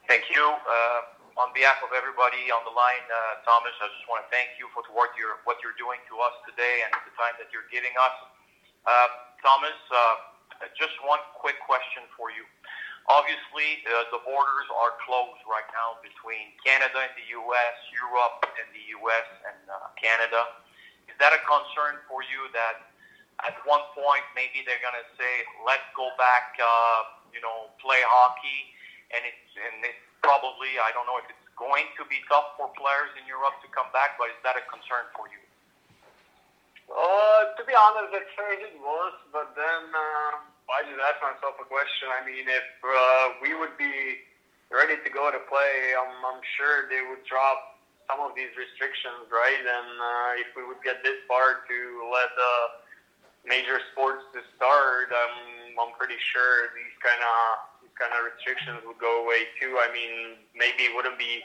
Thank 0.08 0.24
you. 0.32 0.40
Uh, 0.40 1.04
on 1.36 1.52
behalf 1.52 1.76
of 1.84 1.92
everybody 1.92 2.48
on 2.48 2.64
the 2.64 2.72
line, 2.72 3.04
uh, 3.12 3.44
Tomas, 3.44 3.76
I 3.84 3.92
just 3.92 4.08
want 4.08 4.24
to 4.24 4.28
thank 4.32 4.56
you 4.56 4.72
for 4.72 4.80
what 4.96 5.12
you're, 5.12 5.44
what 5.44 5.60
you're 5.60 5.76
doing 5.76 6.00
to 6.08 6.14
us 6.24 6.32
today 6.48 6.80
and 6.88 6.90
the 7.04 7.12
time 7.20 7.36
that 7.36 7.52
you're 7.52 7.68
giving 7.68 7.92
us. 8.00 8.16
Uh, 8.88 9.08
Tomas, 9.44 9.76
uh, 9.92 10.64
just 10.72 10.96
one 11.04 11.20
quick 11.36 11.60
question 11.68 12.08
for 12.16 12.32
you. 12.32 12.48
Obviously, 13.10 13.82
uh, 13.90 14.06
the 14.14 14.22
borders 14.22 14.70
are 14.70 14.94
closed 15.02 15.42
right 15.50 15.66
now 15.74 15.98
between 15.98 16.54
Canada 16.62 17.10
and 17.10 17.10
the 17.18 17.26
U.S., 17.42 17.76
Europe 17.90 18.46
and 18.54 18.70
the 18.70 18.84
U.S. 19.02 19.26
and 19.50 19.58
uh, 19.66 19.90
Canada. 19.98 20.46
Is 21.10 21.18
that 21.18 21.34
a 21.34 21.42
concern 21.42 21.98
for 22.06 22.22
you 22.22 22.46
that 22.54 22.86
at 23.42 23.58
one 23.66 23.82
point 23.98 24.22
maybe 24.38 24.62
they're 24.62 24.78
going 24.78 24.94
to 24.94 25.08
say, 25.18 25.42
let's 25.66 25.82
go 25.98 26.06
back, 26.22 26.54
uh, 26.62 27.10
you 27.34 27.42
know, 27.42 27.74
play 27.82 27.98
hockey, 28.06 28.70
and 29.10 29.26
it's 29.26 29.50
and 29.58 29.82
it 29.82 29.98
probably 30.22 30.78
I 30.78 30.94
don't 30.94 31.10
know 31.10 31.18
if 31.18 31.26
it's 31.26 31.50
going 31.58 31.90
to 31.98 32.06
be 32.06 32.22
tough 32.30 32.54
for 32.54 32.70
players 32.78 33.10
in 33.18 33.26
Europe 33.26 33.58
to 33.66 33.68
come 33.74 33.90
back, 33.90 34.22
but 34.22 34.30
is 34.30 34.38
that 34.46 34.54
a 34.54 34.62
concern 34.70 35.10
for 35.18 35.26
you? 35.26 35.42
Uh, 36.86 37.58
to 37.58 37.62
be 37.66 37.74
honest, 37.74 38.14
at 38.14 38.26
first 38.38 38.62
it 38.70 38.78
was, 38.78 39.18
but 39.34 39.50
then. 39.58 39.90
Uh 39.90 40.49
I 40.70 40.86
just 40.86 41.00
asked 41.02 41.22
myself 41.22 41.58
a 41.58 41.66
question. 41.66 42.06
I 42.14 42.22
mean, 42.22 42.46
if 42.46 42.68
uh, 42.82 43.42
we 43.42 43.58
would 43.58 43.74
be 43.74 44.22
ready 44.70 44.94
to 45.02 45.10
go 45.10 45.30
to 45.30 45.40
play, 45.50 45.74
I'm, 45.98 46.14
I'm 46.22 46.42
sure 46.54 46.86
they 46.86 47.02
would 47.10 47.26
drop 47.26 47.80
some 48.06 48.22
of 48.22 48.34
these 48.38 48.50
restrictions, 48.54 49.26
right? 49.30 49.62
And 49.62 49.90
uh, 49.98 50.42
if 50.42 50.50
we 50.54 50.62
would 50.62 50.82
get 50.86 51.02
this 51.02 51.18
far 51.26 51.66
to 51.66 51.78
let 52.10 52.30
the 52.38 52.54
major 53.46 53.82
sports 53.90 54.26
to 54.34 54.42
start, 54.54 55.10
um, 55.10 55.74
I'm 55.78 55.92
pretty 55.98 56.18
sure 56.30 56.70
these 56.74 56.94
kind 57.02 57.22
of 57.22 57.38
these 57.82 57.94
kind 57.98 58.14
of 58.14 58.26
restrictions 58.26 58.82
would 58.86 58.98
go 58.98 59.26
away 59.26 59.50
too. 59.58 59.78
I 59.78 59.90
mean, 59.90 60.38
maybe 60.54 60.90
it 60.90 60.92
wouldn't 60.94 61.18
be 61.18 61.42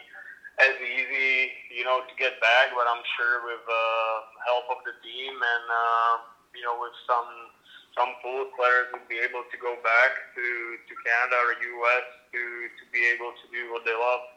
as 0.61 0.75
easy, 0.79 1.51
you 1.73 1.83
know, 1.83 2.01
to 2.05 2.13
get 2.15 2.39
back, 2.39 2.71
but 2.77 2.87
I'm 2.87 3.03
sure 3.17 3.43
with 3.43 3.65
uh, 3.65 4.13
help 4.47 4.69
of 4.71 4.79
the 4.87 4.95
team 5.03 5.33
and 5.33 5.65
uh, 5.67 6.13
you 6.55 6.63
know 6.63 6.79
with 6.79 6.95
some 7.05 7.51
some 7.95 8.11
pool 8.19 8.51
players 8.59 8.91
would 8.91 9.07
be 9.07 9.19
able 9.23 9.47
to 9.47 9.57
go 9.57 9.79
back 9.79 10.11
to, 10.35 10.45
to 10.83 10.93
Canada 11.07 11.37
or 11.47 11.55
US 11.55 12.05
to, 12.35 12.41
to 12.75 12.83
be 12.91 12.99
able 13.07 13.31
to 13.31 13.45
do 13.47 13.71
what 13.71 13.87
they 13.87 13.95
love. 13.95 14.35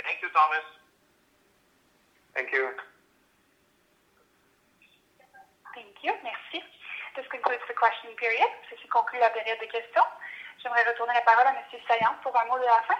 Thank 0.00 0.24
you, 0.24 0.32
Tomas. 0.32 0.64
Thank 2.32 2.48
you. 2.50 2.72
Thank 5.76 6.00
you. 6.00 6.12
Merci. 6.24 6.64
This 7.14 7.28
concludes 7.28 7.62
the 7.68 7.76
question 7.76 8.10
period. 8.16 8.48
Ceci 8.72 8.88
conclut 8.88 9.20
la 9.20 9.30
période 9.30 9.60
de 9.60 9.68
questions. 9.68 10.08
J'aimerais 10.64 10.82
retourner 10.88 11.14
la 11.14 11.22
parole 11.28 11.46
à 11.46 11.52
M. 11.52 11.60
Saillant 11.86 12.16
pour 12.24 12.32
un 12.40 12.44
mot 12.46 12.58
de 12.58 12.64
la 12.64 12.82
fin. 12.88 12.98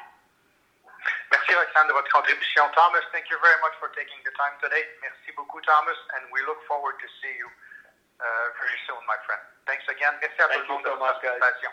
Merci, 1.32 1.54
Roxane, 1.54 1.88
de 1.88 1.92
votre 1.92 2.12
contribution. 2.12 2.68
Tomas, 2.76 3.02
thank 3.10 3.28
you 3.28 3.38
very 3.40 3.58
much 3.64 3.74
for 3.80 3.88
taking 3.96 4.20
the 4.24 4.32
time 4.36 4.54
today. 4.60 4.84
Merci 5.02 5.32
beaucoup, 5.32 5.60
Tomas, 5.64 5.98
and 6.16 6.28
we 6.30 6.40
look 6.46 6.60
forward 6.68 6.94
to 7.00 7.08
see 7.20 7.32
you 7.40 7.48
uh, 8.20 8.46
very 8.60 8.78
soon, 8.86 9.00
my 9.06 9.16
friend. 9.24 9.40
Thanks 9.66 9.86
again. 9.88 10.12
Merci 10.20 10.40
à 10.40 10.48
Thank 10.48 10.66
tout 10.66 10.68
le 10.68 10.74
monde 10.74 10.84
so 10.84 10.90
de 10.90 10.98
votre 10.98 11.14
much, 11.14 11.22
guys. 11.22 11.38
participation. 11.38 11.70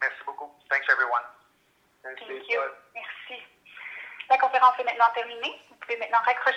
Merci 0.00 0.20
beaucoup. 0.24 0.50
Thanks, 0.70 0.86
everyone. 0.88 1.24
Thank 2.02 2.20
you. 2.48 2.60
Merci. 2.94 3.42
La 4.30 4.38
conférence 4.38 4.74
est 4.78 4.84
maintenant 4.84 5.10
terminée. 5.14 5.60
Vous 5.70 5.76
pouvez 5.76 5.96
maintenant 5.96 6.20
raccrocher 6.24 6.56